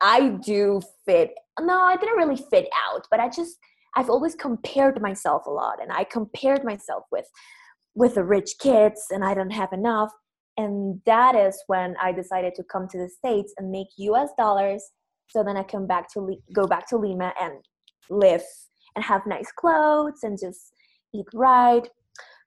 [0.01, 1.31] I do fit.
[1.59, 3.57] No, I didn't really fit out, but I just
[3.95, 7.25] I've always compared myself a lot and I compared myself with
[7.95, 10.11] with the rich kids and I don't have enough.
[10.57, 14.91] And that is when I decided to come to the States and make US dollars
[15.29, 17.53] so then I come back to go back to Lima and
[18.09, 18.43] live
[18.95, 20.71] and have nice clothes and just
[21.13, 21.87] eat right.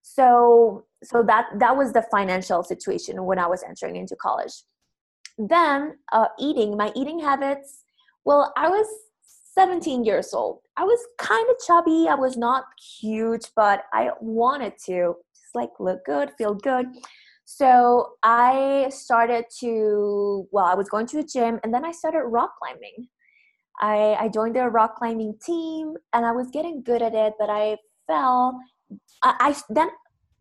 [0.03, 4.65] So so that that was the financial situation when I was entering into college.
[5.39, 7.85] Then uh, eating, my eating habits.
[8.25, 8.87] Well, I was
[9.55, 10.61] 17 years old.
[10.77, 12.07] I was kind of chubby.
[12.09, 12.65] I was not
[13.01, 16.87] huge, but I wanted to just like look good, feel good.
[17.45, 22.25] So I started to, well, I was going to a gym and then I started
[22.25, 23.09] rock climbing.
[23.81, 27.49] I, I joined the rock climbing team and I was getting good at it, but
[27.49, 28.61] I fell.
[29.23, 29.89] I, I then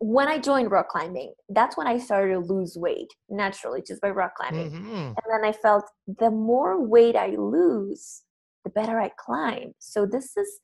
[0.00, 4.10] when I joined rock climbing, that's when I started to lose weight naturally just by
[4.10, 4.70] rock climbing.
[4.70, 4.94] Mm-hmm.
[4.94, 5.84] And then I felt
[6.20, 8.22] the more weight I lose,
[8.64, 9.72] the better I climb.
[9.78, 10.60] So this is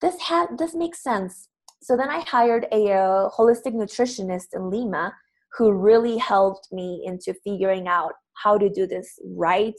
[0.00, 1.48] this had this makes sense.
[1.82, 5.14] So then I hired a, a holistic nutritionist in Lima
[5.56, 9.74] who really helped me into figuring out how to do this right,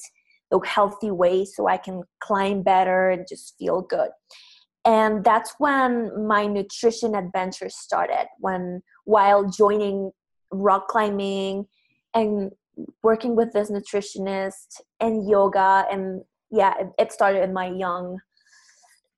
[0.49, 4.10] the healthy way so I can climb better and just feel good.
[4.86, 10.12] And that's when my nutrition adventure started when while joining
[10.52, 11.67] rock climbing
[12.13, 12.52] and
[13.04, 18.17] working with this nutritionist and yoga and yeah, it, it started in my young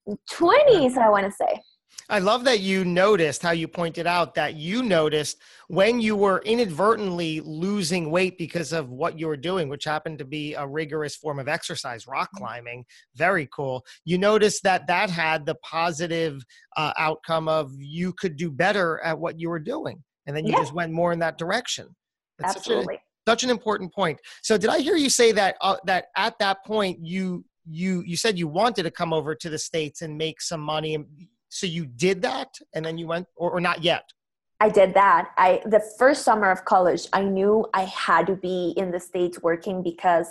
[0.08, 1.62] 20s, I want to say.
[2.10, 6.41] I love that you noticed how you pointed out that you noticed when you were
[6.45, 11.15] inadvertently losing weight because of what you were doing, which happened to be a rigorous
[11.15, 12.43] form of exercise, rock mm-hmm.
[12.43, 12.86] climbing.
[13.15, 13.86] Very cool.
[14.06, 16.43] You noticed that that had the positive
[16.75, 20.03] uh, outcome of you could do better at what you were doing.
[20.27, 20.60] And then you yeah.
[20.60, 21.88] just went more in that direction.
[22.38, 24.19] That's Absolutely such an important point.
[24.41, 28.17] So did I hear you say that uh, that at that point you you you
[28.17, 30.97] said you wanted to come over to the states and make some money
[31.54, 34.10] so you did that and then you went or, or not yet
[34.60, 38.74] i did that i the first summer of college i knew i had to be
[38.76, 40.28] in the states working because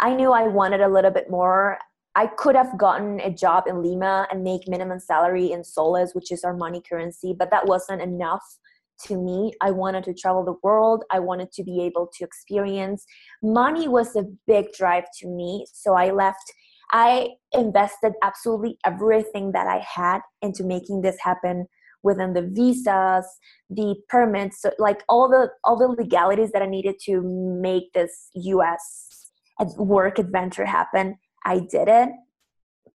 [0.00, 1.78] i knew i wanted a little bit more
[2.16, 6.32] i could have gotten a job in lima and make minimum salary in soles which
[6.32, 8.58] is our money currency but that wasn't enough
[9.06, 9.52] to me.
[9.60, 11.04] I wanted to travel the world.
[11.12, 13.06] I wanted to be able to experience.
[13.42, 15.66] Money was a big drive to me.
[15.72, 16.52] So I left.
[16.92, 21.66] I invested absolutely everything that I had into making this happen
[22.02, 23.26] within the visas,
[23.68, 27.20] the permits, so like all the all the legalities that I needed to
[27.60, 29.30] make this US
[29.76, 31.18] work adventure happen.
[31.44, 32.10] I did it.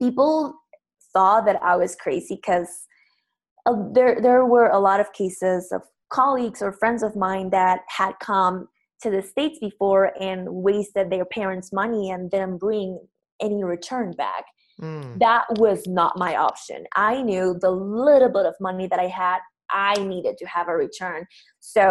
[0.02, 0.56] People
[1.14, 2.88] thought that I was crazy because
[3.66, 7.82] uh, there there were a lot of cases of colleagues or friends of mine that
[7.90, 8.68] had come
[9.02, 13.00] to the states before and wasted their parents money and didn't bring
[13.48, 14.46] any return back.
[14.82, 15.20] Mm.
[15.20, 16.80] that was not my option.
[16.96, 20.76] I knew the little bit of money that i had i needed to have a
[20.76, 21.22] return.
[21.60, 21.84] So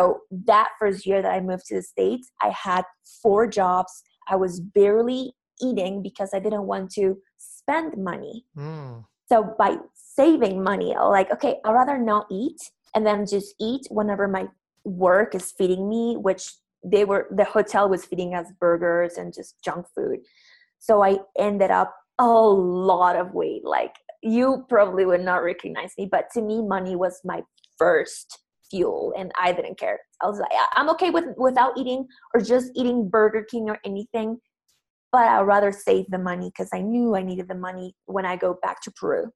[0.51, 2.85] that first year that i moved to the states i had
[3.23, 3.93] four jobs.
[4.29, 7.07] I was barely eating because i didn't want to
[7.39, 8.45] spend money.
[8.57, 9.05] Mm.
[9.31, 12.61] so by saving money like okay i'd rather not eat
[12.95, 14.45] and then just eat whenever my
[14.85, 16.45] work is feeding me which
[16.85, 20.19] they were the hotel was feeding us burgers and just junk food
[20.83, 26.09] so i ended up a lot of weight like you probably would not recognize me
[26.11, 27.41] but to me money was my
[27.79, 28.41] first
[28.71, 30.01] fuel and i didn't care.
[30.21, 34.39] I was like i'm okay with without eating or just eating burger king or anything
[35.13, 38.37] but i'd rather save the money because i knew i needed the money when i
[38.37, 39.31] go back to peru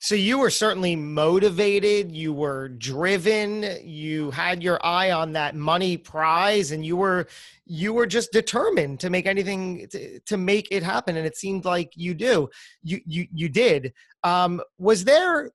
[0.00, 5.96] so you were certainly motivated, you were driven, you had your eye on that money
[5.96, 7.26] prize and you were
[7.66, 11.64] you were just determined to make anything to, to make it happen and it seemed
[11.64, 12.48] like you do.
[12.82, 13.92] You you you did.
[14.24, 15.50] Um was there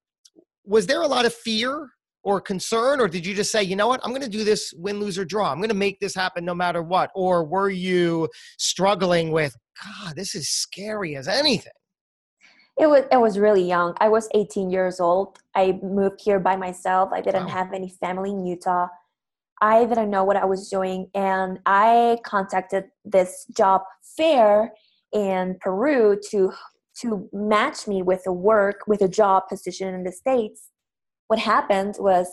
[0.65, 1.89] was there a lot of fear
[2.23, 3.99] or concern or did you just say, "You know what?
[4.03, 5.51] I'm going to do this win lose or draw.
[5.51, 10.15] I'm going to make this happen no matter what." Or were you struggling with, "God,
[10.15, 11.73] this is scary as anything."
[12.83, 13.95] It was it was really young.
[13.99, 15.39] I was 18 years old.
[15.55, 17.11] I moved here by myself.
[17.13, 17.51] I didn't wow.
[17.51, 18.87] have any family in utah.
[19.61, 23.81] I didn't know what i was doing and i contacted this job
[24.17, 24.73] fair
[25.13, 26.51] in peru to
[26.99, 30.69] to match me with a work with a job position in the states.
[31.27, 32.27] What happened was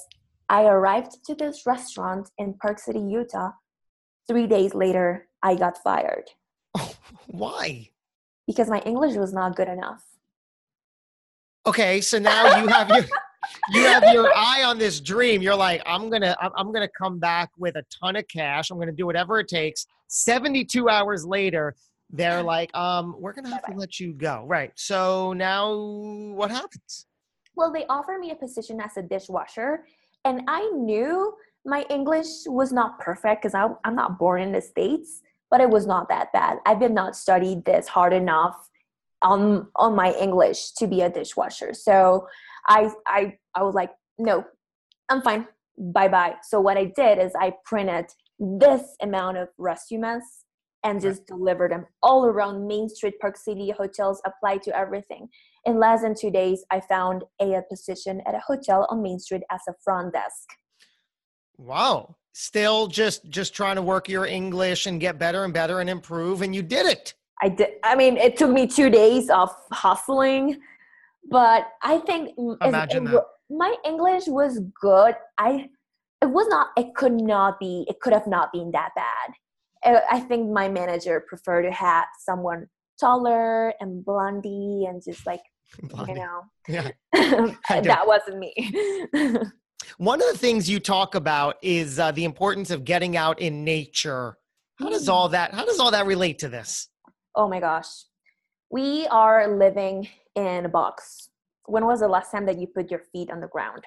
[0.49, 3.53] i arrived to this restaurant in park city utah.
[4.27, 6.27] Three days later i got fired.
[7.43, 7.91] Why?
[8.49, 10.10] Because my english was not good enough
[11.67, 13.05] Okay, so now you have your
[13.71, 15.43] you have your eye on this dream.
[15.43, 18.71] You're like, I'm gonna I'm gonna come back with a ton of cash.
[18.71, 19.87] I'm gonna do whatever it takes.
[20.09, 21.75] 72 hours later,
[22.11, 24.45] they're like, um, we're gonna have to let you go.
[24.47, 24.73] Right.
[24.75, 25.75] So now
[26.35, 27.07] what happens?
[27.57, 29.85] Well, they offer me a position as a dishwasher,
[30.25, 31.35] and I knew
[31.67, 35.21] my English was not perfect because I'm not born in the States,
[35.51, 36.59] but it was not that bad.
[36.65, 38.71] I did not study this hard enough
[39.23, 41.75] on on my english to be a dishwasher.
[41.75, 42.27] So
[42.69, 44.45] i i i was like no
[45.11, 45.47] i'm fine.
[45.79, 48.07] Bye bye so what i did is i printed
[48.39, 50.25] this amount of resumes
[50.83, 55.29] and just delivered them all around main street park city hotels applied to everything.
[55.67, 59.43] In less than two days i found a position at a hotel on main street
[59.51, 60.49] as a front desk.
[61.57, 62.17] Wow.
[62.33, 66.43] Still just just trying to work your english and get better and better and improve
[66.43, 67.69] and you did it I did.
[67.83, 70.61] I mean, it took me two days of hustling,
[71.31, 72.31] but I think
[72.63, 73.25] Imagine that.
[73.49, 75.15] my English was good.
[75.39, 75.69] I
[76.23, 76.69] it was not.
[76.77, 77.87] It could not be.
[77.89, 80.05] It could have not been that bad.
[80.11, 82.67] I think my manager preferred to have someone
[82.99, 85.41] taller and blondie and just like
[85.85, 86.13] blondie.
[86.13, 86.43] you know.
[86.69, 86.91] Yeah.
[87.69, 88.53] that wasn't me.
[89.97, 93.65] One of the things you talk about is uh, the importance of getting out in
[93.65, 94.37] nature.
[94.79, 95.13] How does mm.
[95.13, 95.55] all that?
[95.55, 96.89] How does all that relate to this?
[97.35, 98.05] Oh my gosh,
[98.71, 101.29] we are living in a box.
[101.67, 103.85] When was the last time that you put your feet on the ground?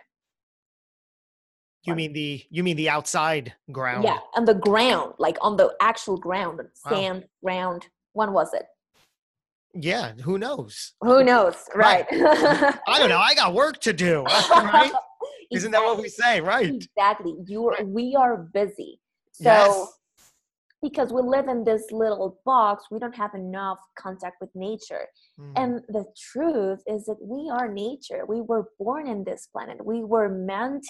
[1.86, 4.06] You mean the you mean the outside ground?
[4.06, 7.52] Yeah, on the ground, like on the actual ground, sand wow.
[7.52, 7.88] ground.
[8.14, 8.66] When was it?
[9.74, 10.94] Yeah, who knows?
[11.02, 12.06] Who knows, right?
[12.10, 12.80] right.
[12.88, 13.18] I don't know.
[13.18, 14.94] I got work to do, right?
[15.52, 16.74] Isn't that what we say, right?
[16.74, 17.36] Exactly.
[17.48, 17.84] You are.
[17.84, 19.02] We are busy,
[19.34, 19.88] so yes
[20.84, 25.08] because we live in this little box we don't have enough contact with nature.
[25.40, 25.54] Mm.
[25.56, 28.26] and the truth is that we are nature.
[28.28, 29.84] We were born in this planet.
[29.84, 30.86] We were meant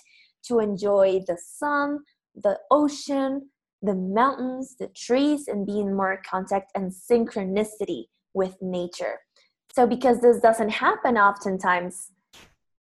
[0.48, 2.00] to enjoy the sun
[2.36, 3.50] the ocean
[3.82, 9.20] the mountains the trees and be in more contact and synchronicity with nature.
[9.76, 12.10] So because this doesn't happen oftentimes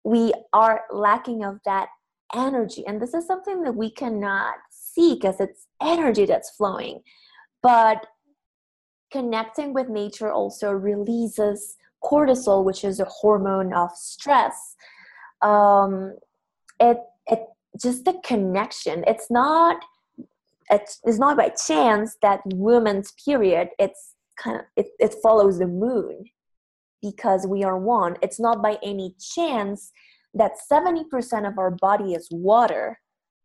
[0.03, 1.89] we are lacking of that
[2.33, 2.85] energy.
[2.87, 4.55] And this is something that we cannot
[4.93, 7.01] see because it's energy that's flowing.
[7.61, 8.05] But
[9.11, 14.75] connecting with nature also releases cortisol, which is a hormone of stress.
[15.41, 16.15] Um,
[16.79, 17.43] it it
[17.81, 19.03] just the connection.
[19.07, 19.77] It's not
[20.69, 23.69] it's, it's not by chance that women's period.
[23.77, 26.25] It's kind of it, it follows the moon
[27.01, 28.15] because we are one.
[28.21, 29.91] It's not by any chance
[30.33, 32.99] that 70% of our body is water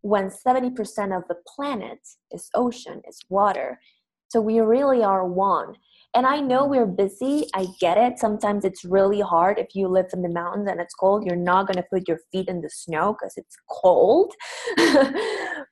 [0.06, 1.98] when 70% of the planet
[2.30, 3.80] is ocean, is water.
[4.28, 5.74] So we really are one.
[6.14, 7.48] And I know we're busy.
[7.54, 8.18] I get it.
[8.18, 11.26] Sometimes it's really hard if you live in the mountains and it's cold.
[11.26, 14.32] You're not going to put your feet in the snow because it's cold.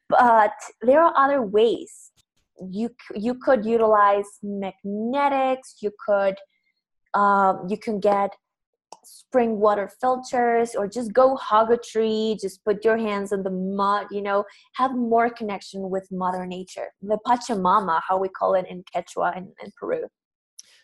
[0.09, 0.53] but
[0.83, 2.11] there are other ways.
[2.71, 5.77] You you could utilize magnetics.
[5.81, 6.37] You could
[7.15, 8.31] um, you can get
[9.07, 13.51] spring water filters or just go hug a tree just put your hands in the
[13.51, 14.45] mud you know
[14.75, 19.53] have more connection with mother nature the pachamama how we call it in quechua in,
[19.63, 20.05] in peru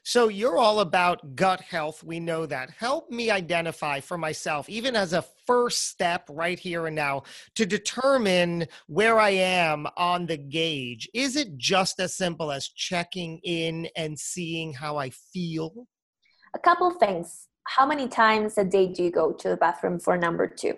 [0.02, 2.02] So you're all about gut health.
[2.02, 2.70] We know that.
[2.70, 7.24] Help me identify for myself, even as a first step right here and now,
[7.56, 11.08] to determine where I am on the gauge.
[11.12, 15.86] Is it just as simple as checking in and seeing how I feel?
[16.54, 17.49] A couple things.
[17.76, 20.74] How many times a day do you go to the bathroom for number two?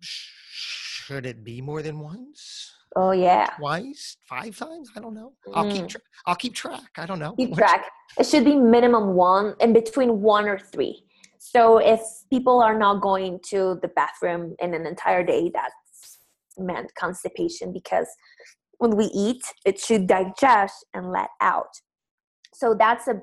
[0.00, 2.72] Should it be more than once?
[2.96, 3.46] Oh yeah.
[3.56, 4.90] Twice, five times?
[4.96, 5.34] I don't know.
[5.54, 5.84] I'll keep.
[5.84, 5.88] Mm.
[5.90, 6.90] Tra- I'll keep track.
[6.96, 7.36] I don't know.
[7.36, 7.86] Keep track.
[8.18, 11.04] It should be minimum one and between one or three.
[11.38, 12.00] So if
[12.30, 16.18] people are not going to the bathroom in an entire day, that's
[16.58, 18.08] meant constipation because
[18.78, 21.80] when we eat, it should digest and let out.
[22.52, 23.20] So that's a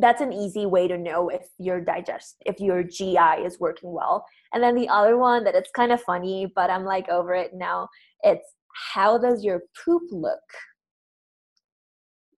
[0.00, 4.24] that's an easy way to know if your digest if your GI is working well.
[4.52, 7.52] And then the other one that it's kind of funny, but I'm like over it
[7.54, 7.88] now.
[8.22, 8.54] It's
[8.94, 10.40] how does your poop look?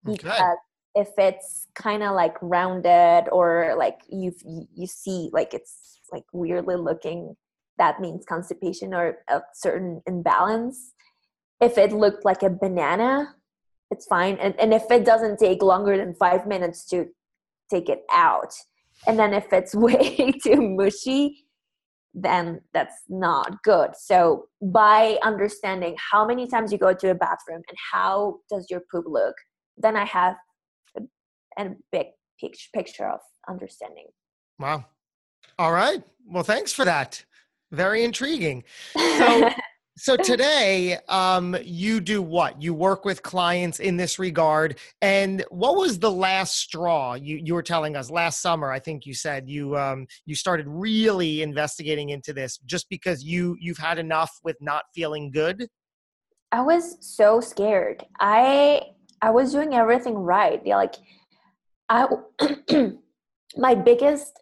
[0.09, 0.29] Okay.
[0.97, 4.33] if it's kind of like rounded or like you
[4.75, 7.37] you see like it's like weirdly looking
[7.79, 10.95] that means constipation or a certain imbalance
[11.61, 13.35] if it looked like a banana
[13.91, 17.07] it's fine and, and if it doesn't take longer than five minutes to
[17.71, 18.53] take it out
[19.07, 21.45] and then if it's way too mushy
[22.19, 27.63] then that's not good so by understanding how many times you go to a bathroom
[27.69, 29.35] and how does your poop look
[29.77, 30.37] then I have
[30.97, 31.03] a,
[31.59, 32.07] a big
[32.41, 34.07] picture picture of understanding.
[34.59, 34.85] Wow.
[35.59, 36.03] All right.
[36.27, 37.25] Well, thanks for that.
[37.73, 38.65] Very intriguing.
[39.19, 39.51] So,
[39.97, 42.61] so today, um, you do what?
[42.61, 44.79] You work with clients in this regard.
[45.01, 47.15] And what was the last straw?
[47.15, 48.71] You you were telling us last summer.
[48.71, 53.57] I think you said you um, you started really investigating into this just because you
[53.61, 55.69] you've had enough with not feeling good.
[56.53, 58.05] I was so scared.
[58.21, 58.83] I
[59.23, 60.61] I was doing everything right.
[60.65, 60.95] Yeah, like
[61.89, 62.07] I
[63.57, 64.41] my biggest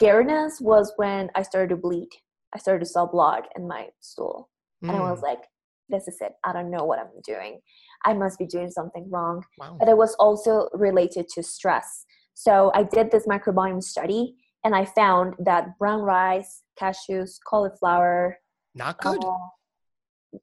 [0.00, 2.08] scaredness was when I started to bleed.
[2.54, 4.48] I started to saw blood in my stool.
[4.88, 5.40] And I was Mm, like,
[5.88, 6.32] this is it.
[6.44, 7.60] I don't know what I'm doing.
[8.04, 9.44] I must be doing something wrong.
[9.58, 9.76] wow.
[9.78, 12.04] but it was also related to stress.
[12.34, 14.34] So I did this microbiome study
[14.64, 18.38] and I found that brown rice, cashews, cauliflower,
[18.74, 19.32] Not good uh,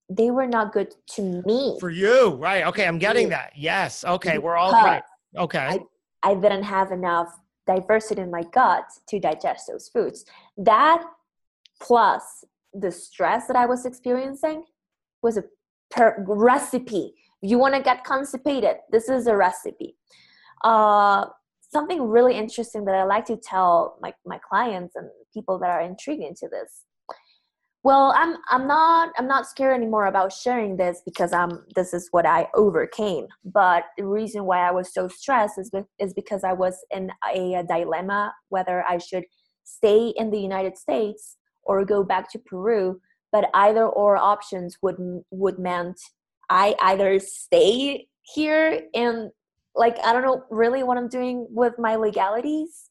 [0.10, 1.78] they were not good to me.
[1.80, 2.66] for you, right?
[2.68, 3.52] Okay, I'm getting that.
[3.56, 4.04] Yes.
[4.04, 5.04] Okay, we're all right.
[5.38, 5.80] Okay.
[6.24, 7.28] I didn't have enough
[7.68, 10.26] diversity in my gut to digest those foods.
[10.58, 11.04] That
[11.82, 12.44] plus
[12.74, 14.64] the stress that I was experiencing
[15.22, 15.44] was a
[15.92, 17.14] per- recipe.
[17.42, 19.96] If you want to get constipated, this is a recipe.
[20.64, 21.26] Uh,
[21.72, 25.82] something really interesting that I like to tell my, my clients and people that are
[25.82, 26.84] intrigued into this.
[27.84, 32.08] Well, I'm I'm not I'm not scared anymore about sharing this because I'm this is
[32.12, 33.28] what I overcame.
[33.44, 35.70] But the reason why I was so stressed is
[36.00, 39.26] is because I was in a, a dilemma whether I should
[39.66, 43.00] stay in the United States or go back to Peru.
[43.32, 44.98] But either or options would
[45.32, 46.00] would meant
[46.50, 49.32] I either stay here and
[49.76, 52.90] like I don't know really what I'm doing with my legalities,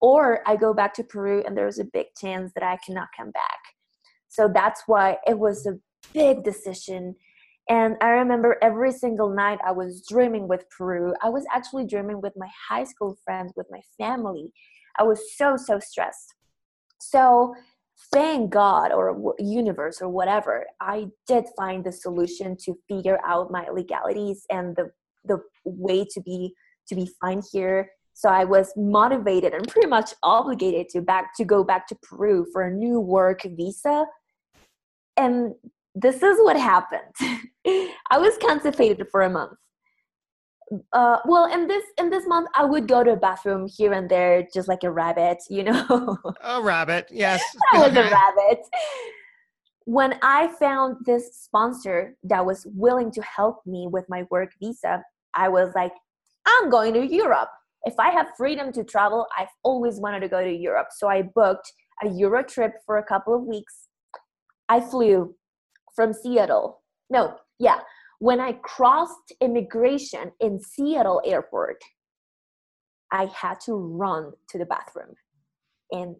[0.00, 3.30] or I go back to Peru and there's a big chance that I cannot come
[3.30, 3.58] back.
[4.28, 5.78] So that's why it was a
[6.12, 7.14] big decision.
[7.68, 11.14] And I remember every single night I was dreaming with Peru.
[11.22, 14.52] I was actually dreaming with my high school friends, with my family.
[14.98, 16.34] I was so, so stressed.
[16.98, 17.54] So
[18.12, 23.68] thank God or universe or whatever, I did find the solution to figure out my
[23.68, 24.90] legalities and the
[25.24, 26.54] the way to be
[26.88, 27.90] to be fine here.
[28.14, 32.46] So I was motivated and pretty much obligated to back to go back to Peru
[32.52, 34.06] for a new work visa.
[35.16, 35.54] And
[35.94, 37.14] this is what happened.
[38.10, 39.52] I was constipated for a month.
[40.92, 44.08] Uh, well, in this in this month, I would go to a bathroom here and
[44.08, 46.18] there, just like a rabbit, you know.
[46.42, 47.08] A rabbit.
[47.10, 47.42] Yes.
[47.72, 48.60] I was a rabbit.
[49.84, 55.02] When I found this sponsor that was willing to help me with my work visa,
[55.34, 55.92] I was like,
[56.46, 57.48] I'm going to Europe.
[57.84, 60.88] If I have freedom to travel, I've always wanted to go to Europe.
[60.96, 61.72] So I booked
[62.04, 63.88] a Euro trip for a couple of weeks.
[64.68, 65.34] I flew
[65.96, 66.82] from Seattle.
[67.08, 67.80] No, yeah.
[68.20, 71.82] When I crossed immigration in Seattle airport,
[73.10, 75.14] I had to run to the bathroom.
[75.90, 76.16] And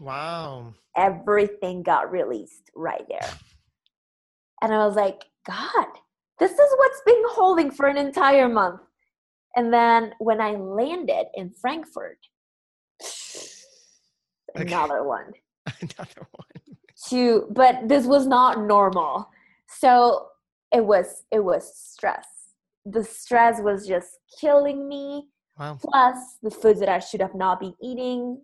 [0.00, 0.74] Wow.
[0.96, 3.30] everything got released right there.
[4.60, 5.86] And I was like, God,
[6.40, 8.80] this is what's been holding for an entire month.
[9.54, 12.18] And then when I landed in Frankfurt,
[14.56, 14.64] Okay.
[14.64, 15.32] another one.
[15.80, 16.76] Another one.
[17.10, 19.30] To but this was not normal.
[19.68, 20.26] So
[20.72, 22.26] it was it was stress.
[22.84, 24.08] the stress was just
[24.40, 25.26] killing me.
[25.58, 25.78] Wow.
[25.82, 28.40] Plus the foods that I should have not been eating.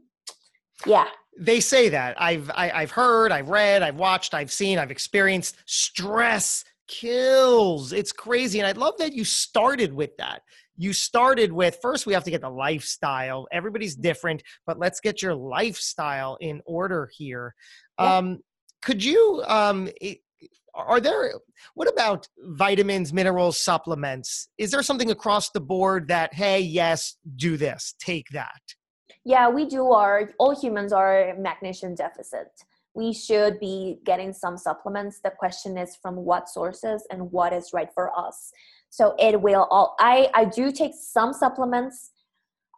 [0.85, 1.07] Yeah.
[1.39, 2.20] They say that.
[2.20, 6.64] I've I, have i have heard, I've read, I've watched, I've seen, I've experienced stress
[6.89, 7.93] kills.
[7.93, 8.61] It's crazy.
[8.61, 10.43] And I love that you started with that.
[10.77, 13.47] You started with first, we have to get the lifestyle.
[13.53, 17.55] Everybody's different, but let's get your lifestyle in order here.
[17.99, 18.16] Yeah.
[18.16, 18.41] Um,
[18.83, 19.89] could you, um,
[20.75, 21.33] are there,
[21.75, 24.49] what about vitamins, minerals, supplements?
[24.59, 28.61] Is there something across the board that, hey, yes, do this, take that?
[29.25, 29.91] Yeah, we do.
[29.93, 32.49] Our all humans are magnesium deficit
[32.95, 35.20] we should be getting some supplements.
[35.22, 38.53] The question is from what sources and what is right for us.
[38.91, 42.11] So it will all I I do take some supplements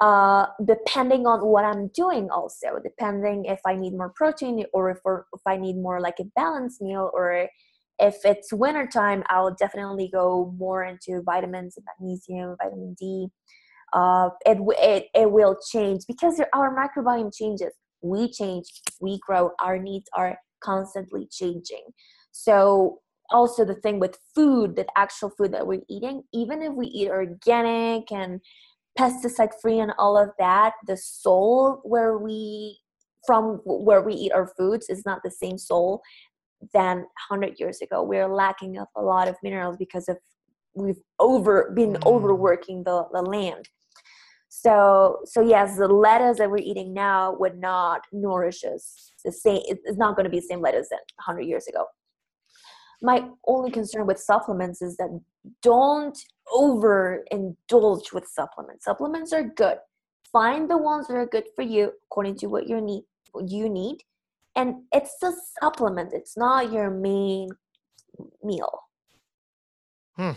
[0.01, 4.99] uh depending on what I'm doing also depending if I need more protein or if
[5.05, 7.49] or if I need more like a balanced meal or
[7.99, 13.29] if it's wintertime I'll definitely go more into vitamins and magnesium vitamin D.
[13.93, 17.73] Uh it it it will change because our microbiome changes.
[18.03, 18.67] We change
[19.01, 21.85] we grow our needs are constantly changing.
[22.33, 26.87] So also the thing with food that actual food that we're eating even if we
[26.87, 28.41] eat organic and
[28.99, 32.79] pesticide free and all of that the soul where we
[33.27, 36.01] from where we eat our foods is not the same soul
[36.73, 36.99] than
[37.29, 40.17] 100 years ago we're lacking of a lot of minerals because of
[40.75, 42.07] we've over been mm.
[42.07, 43.69] overworking the, the land
[44.59, 49.61] so, so yes, the lettuce that we're eating now would not nourish us the same.
[49.67, 51.85] It's not going to be the same lettuce than 100 years ago.
[53.03, 55.21] My only concern with supplements is that
[55.63, 56.19] don't
[56.55, 58.87] overindulge with supplements.
[58.87, 59.77] Supplements are good.
[60.33, 63.05] Find the ones that are good for you according to what you need.
[63.33, 63.99] What you need,
[64.57, 66.13] and it's a supplement.
[66.13, 67.51] It's not your main
[68.43, 68.81] meal.
[70.17, 70.33] Hmm.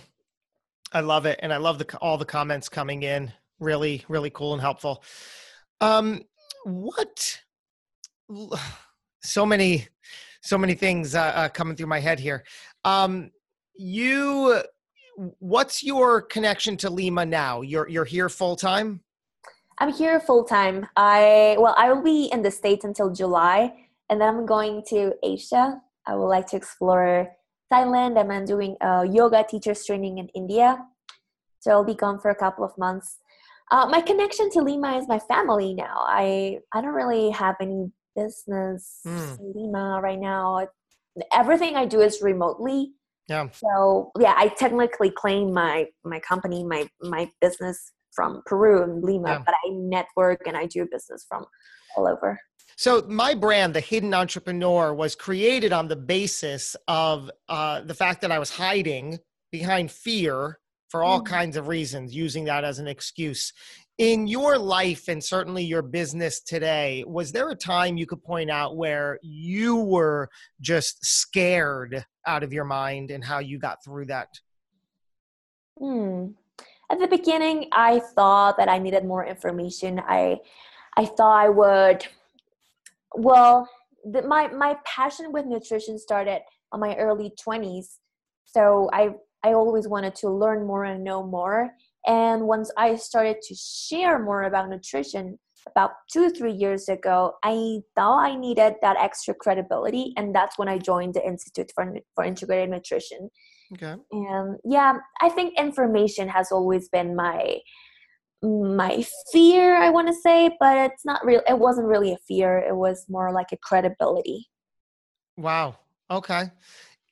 [0.92, 3.32] I love it, and I love the all the comments coming in.
[3.60, 5.04] Really really cool and helpful.
[5.82, 6.22] Um
[6.66, 7.40] what
[9.24, 9.88] so many
[10.42, 12.44] so many things uh, uh, coming through my head here.
[12.84, 13.32] Um
[13.76, 14.62] you
[15.40, 17.62] what's your connection to lima now?
[17.62, 19.02] You're you're here full time
[19.82, 23.72] i'm here full time i well i will be in the states until july
[24.10, 27.30] and then i'm going to asia i would like to explore
[27.72, 30.78] thailand and i'm doing a yoga teachers training in india
[31.60, 33.18] so i'll be gone for a couple of months
[33.72, 36.02] uh, my connection to Lima is my family now.
[36.08, 39.40] I I don't really have any business mm.
[39.40, 40.68] in Lima right now.
[41.34, 42.94] Everything I do is remotely.
[43.28, 43.48] Yeah.
[43.52, 49.30] So yeah, I technically claim my my company, my my business from Peru and Lima,
[49.30, 49.44] yeah.
[49.46, 51.46] but I network and I do business from
[51.96, 52.40] all over.
[52.80, 58.22] So my brand, the Hidden Entrepreneur, was created on the basis of uh, the fact
[58.22, 59.20] that I was hiding
[59.52, 61.26] behind fear for all mm.
[61.26, 63.52] kinds of reasons, using that as an excuse.
[63.98, 68.50] In your life and certainly your business today, was there a time you could point
[68.50, 70.30] out where you were
[70.62, 74.30] just scared out of your mind and how you got through that?
[75.78, 76.28] Hmm.
[76.90, 80.00] At the beginning, I thought that I needed more information.
[80.00, 80.38] I,
[80.96, 82.08] I thought I would.
[83.16, 83.68] Well,
[84.12, 86.42] the, my my passion with nutrition started
[86.72, 88.00] on my early twenties.
[88.46, 89.10] So I
[89.44, 91.72] I always wanted to learn more and know more.
[92.08, 95.38] And once I started to share more about nutrition
[95.68, 100.14] about two, three years ago, I thought I needed that extra credibility.
[100.18, 103.30] And that's when I joined the Institute for, for Integrated Nutrition.
[103.74, 103.96] Okay.
[104.12, 107.60] And yeah, I think information has always been my
[108.42, 112.60] my fear i want to say but it's not real it wasn't really a fear
[112.60, 114.48] it was more like a credibility
[115.38, 115.76] wow
[116.10, 116.50] okay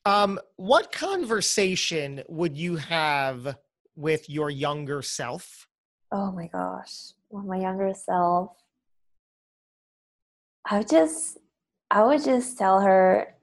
[0.07, 3.57] um, what conversation would you have
[3.97, 5.67] with your younger self?
[6.13, 8.51] Oh my gosh, well, my younger self.
[10.65, 11.39] I would just,
[11.91, 13.35] I would just tell her,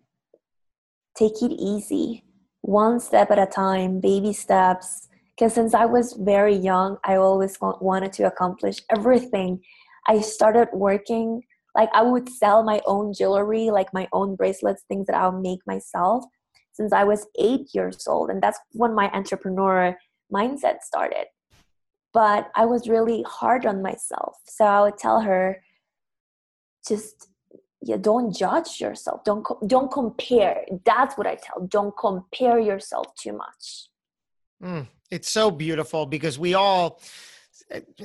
[1.18, 2.24] take it easy,
[2.62, 5.08] one step at a time, baby steps.
[5.36, 9.60] Because since I was very young, I always wanted to accomplish everything.
[10.06, 11.42] I started working
[11.74, 15.60] like I would sell my own jewelry, like my own bracelets, things that I'll make
[15.66, 16.24] myself
[16.72, 18.30] since I was eight years old.
[18.30, 19.96] And that's when my entrepreneur
[20.32, 21.26] mindset started.
[22.12, 24.36] But I was really hard on myself.
[24.46, 25.60] So I would tell her,
[26.86, 27.28] just
[27.82, 29.24] yeah, don't judge yourself.
[29.24, 30.64] Don't don't compare.
[30.84, 31.66] That's what I tell.
[31.66, 33.88] Don't compare yourself too much.
[34.62, 37.00] Mm, it's so beautiful because we all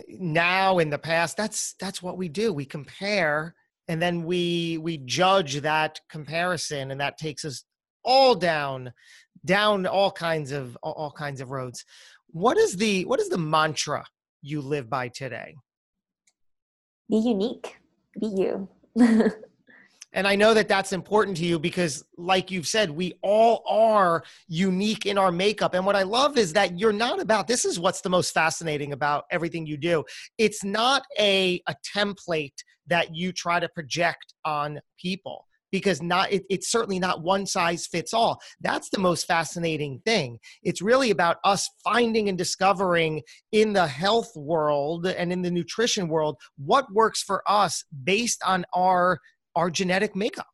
[0.07, 2.53] now in the past that's that's what we do.
[2.53, 3.55] We compare
[3.87, 7.63] and then we we judge that comparison and that takes us
[8.03, 8.93] all down
[9.45, 11.85] down all kinds of all kinds of roads
[12.31, 14.05] what is the what is the mantra
[14.41, 15.55] you live by today?
[17.09, 17.77] Be unique.
[18.19, 18.69] Be you.
[20.13, 24.23] And I know that that's important to you because, like you've said, we all are
[24.47, 25.75] unique in our makeup.
[25.75, 28.91] And what I love is that you're not about this is what's the most fascinating
[28.91, 30.03] about everything you do.
[30.37, 32.55] It's not a, a template
[32.87, 37.85] that you try to project on people because not it, it's certainly not one size
[37.85, 43.73] fits all that's the most fascinating thing it's really about us finding and discovering in
[43.73, 49.19] the health world and in the nutrition world what works for us based on our
[49.59, 50.47] our genetic makeup.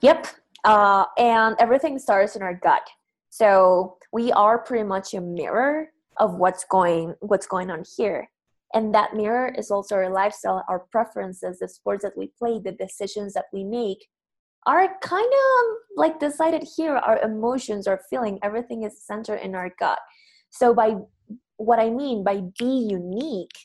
[0.00, 0.28] Yep.
[0.64, 2.86] Uh, and everything starts in our gut.
[3.30, 5.88] So we are pretty much a mirror
[6.18, 8.28] of what's going what's going on here.
[8.72, 12.72] And that mirror is also our lifestyle, our preferences, the sports that we play, the
[12.72, 14.06] decisions that we make
[14.66, 15.60] are kind of
[15.96, 16.96] like decided here.
[16.96, 19.98] Our emotions, our feeling, everything is centered in our gut.
[20.50, 20.96] So by
[21.56, 23.56] what I mean by be unique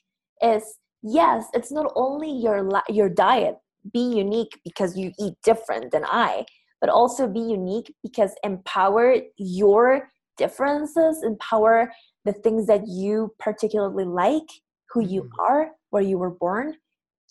[0.42, 0.64] is
[1.04, 2.58] yes, it's not only your
[2.90, 3.58] your diet
[3.94, 6.46] be unique because you eat different than I,
[6.82, 11.92] but also be unique because empower your differences, empower
[12.26, 14.48] the things that you particularly like,
[14.92, 15.40] who you mm-hmm.
[15.40, 16.76] are, where you were born.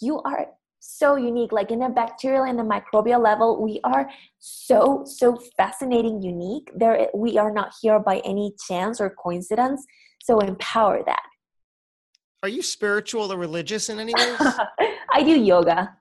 [0.00, 0.46] You are
[0.80, 1.52] so unique.
[1.52, 6.70] Like in a bacterial and a microbial level, we are so, so fascinating, unique.
[6.76, 9.84] There we are not here by any chance or coincidence.
[10.22, 11.22] So empower that.
[12.42, 14.36] Are you spiritual or religious in any way?
[15.12, 15.96] I do yoga.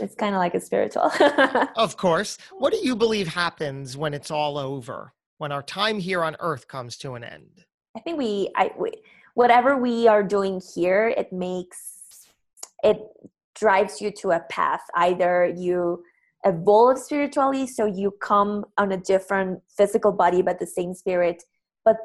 [0.00, 1.10] It's kind of like a spiritual.
[1.76, 2.38] of course.
[2.52, 5.12] What do you believe happens when it's all over?
[5.38, 7.64] When our time here on earth comes to an end?
[7.96, 8.92] I think we I we,
[9.34, 12.26] whatever we are doing here, it makes
[12.82, 13.00] it
[13.54, 14.82] drives you to a path.
[14.96, 16.02] Either you
[16.44, 21.42] evolve spiritually so you come on a different physical body but the same spirit
[21.84, 21.96] but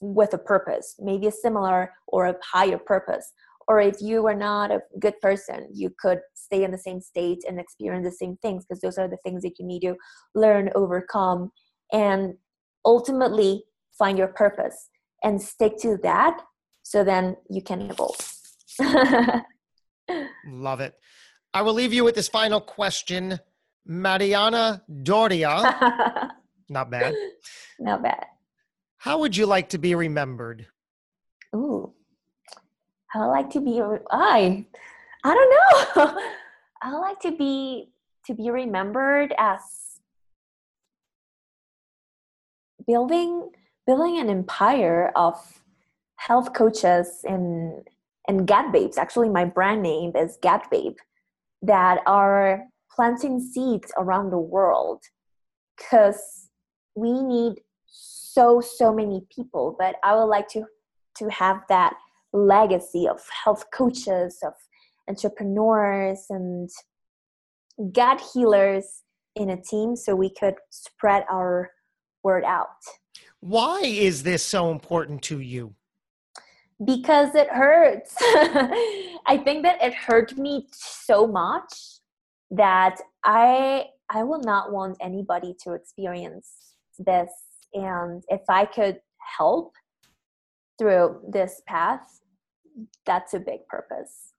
[0.00, 3.32] with a purpose maybe a similar or a higher purpose
[3.70, 7.42] or if you are not a good person you could stay in the same state
[7.46, 9.94] and experience the same things because those are the things that you need to
[10.34, 11.52] learn overcome
[11.92, 12.34] and
[12.84, 13.62] ultimately
[13.96, 14.88] find your purpose
[15.22, 16.40] and stick to that
[16.82, 18.18] so then you can evolve.
[20.48, 20.94] Love it.
[21.54, 23.38] I will leave you with this final question.
[23.86, 26.32] Mariana doria.
[26.68, 27.14] Not bad.
[27.78, 28.26] Not bad.
[28.96, 30.66] How would you like to be remembered?
[31.54, 31.94] Ooh
[33.14, 33.80] I would like to be
[34.10, 34.64] I
[35.24, 36.22] I don't know.
[36.82, 37.90] I would like to be
[38.26, 39.60] to be remembered as
[42.86, 43.50] building
[43.86, 45.62] building an empire of
[46.16, 47.82] health coaches and
[48.28, 48.98] and Gut Babes.
[48.98, 50.96] Actually, my brand name is Gut Babe
[51.62, 55.02] that are planting seeds around the world
[55.76, 56.48] because
[56.94, 59.74] we need so so many people.
[59.78, 60.64] But I would like to
[61.16, 61.94] to have that
[62.32, 64.54] legacy of health coaches, of
[65.08, 66.68] entrepreneurs, and
[67.92, 69.02] gut healers
[69.36, 71.70] in a team so we could spread our
[72.22, 72.68] word out.
[73.40, 75.74] Why is this so important to you?
[76.84, 78.14] Because it hurts.
[78.20, 82.00] I think that it hurt me so much
[82.50, 87.30] that I I will not want anybody to experience this
[87.74, 89.00] and if I could
[89.38, 89.74] help
[90.78, 92.19] through this path
[93.06, 94.32] that's a big purpose.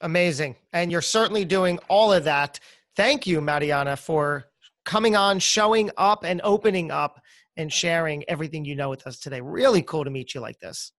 [0.00, 0.56] Amazing.
[0.72, 2.60] And you're certainly doing all of that.
[2.96, 4.44] Thank you, Mariana, for
[4.84, 7.20] coming on, showing up, and opening up
[7.56, 9.40] and sharing everything you know with us today.
[9.40, 10.92] Really cool to meet you like this.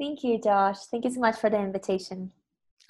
[0.00, 0.78] Thank you, Josh.
[0.90, 2.32] Thank you so much for the invitation.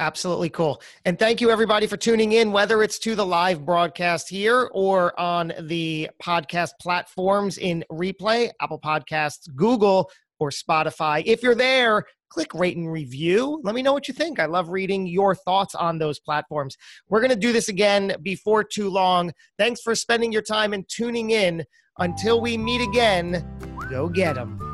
[0.01, 0.83] Absolutely cool.
[1.05, 5.19] And thank you, everybody, for tuning in, whether it's to the live broadcast here or
[5.21, 10.11] on the podcast platforms in replay, Apple Podcasts, Google,
[10.45, 11.23] or Spotify.
[11.25, 13.61] If you're there, click rate and review.
[13.65, 14.39] Let me know what you think.
[14.39, 16.77] I love reading your thoughts on those platforms.
[17.09, 19.33] We're going to do this again before too long.
[19.59, 21.65] Thanks for spending your time and tuning in.
[21.99, 23.47] Until we meet again,
[23.89, 24.74] go get them.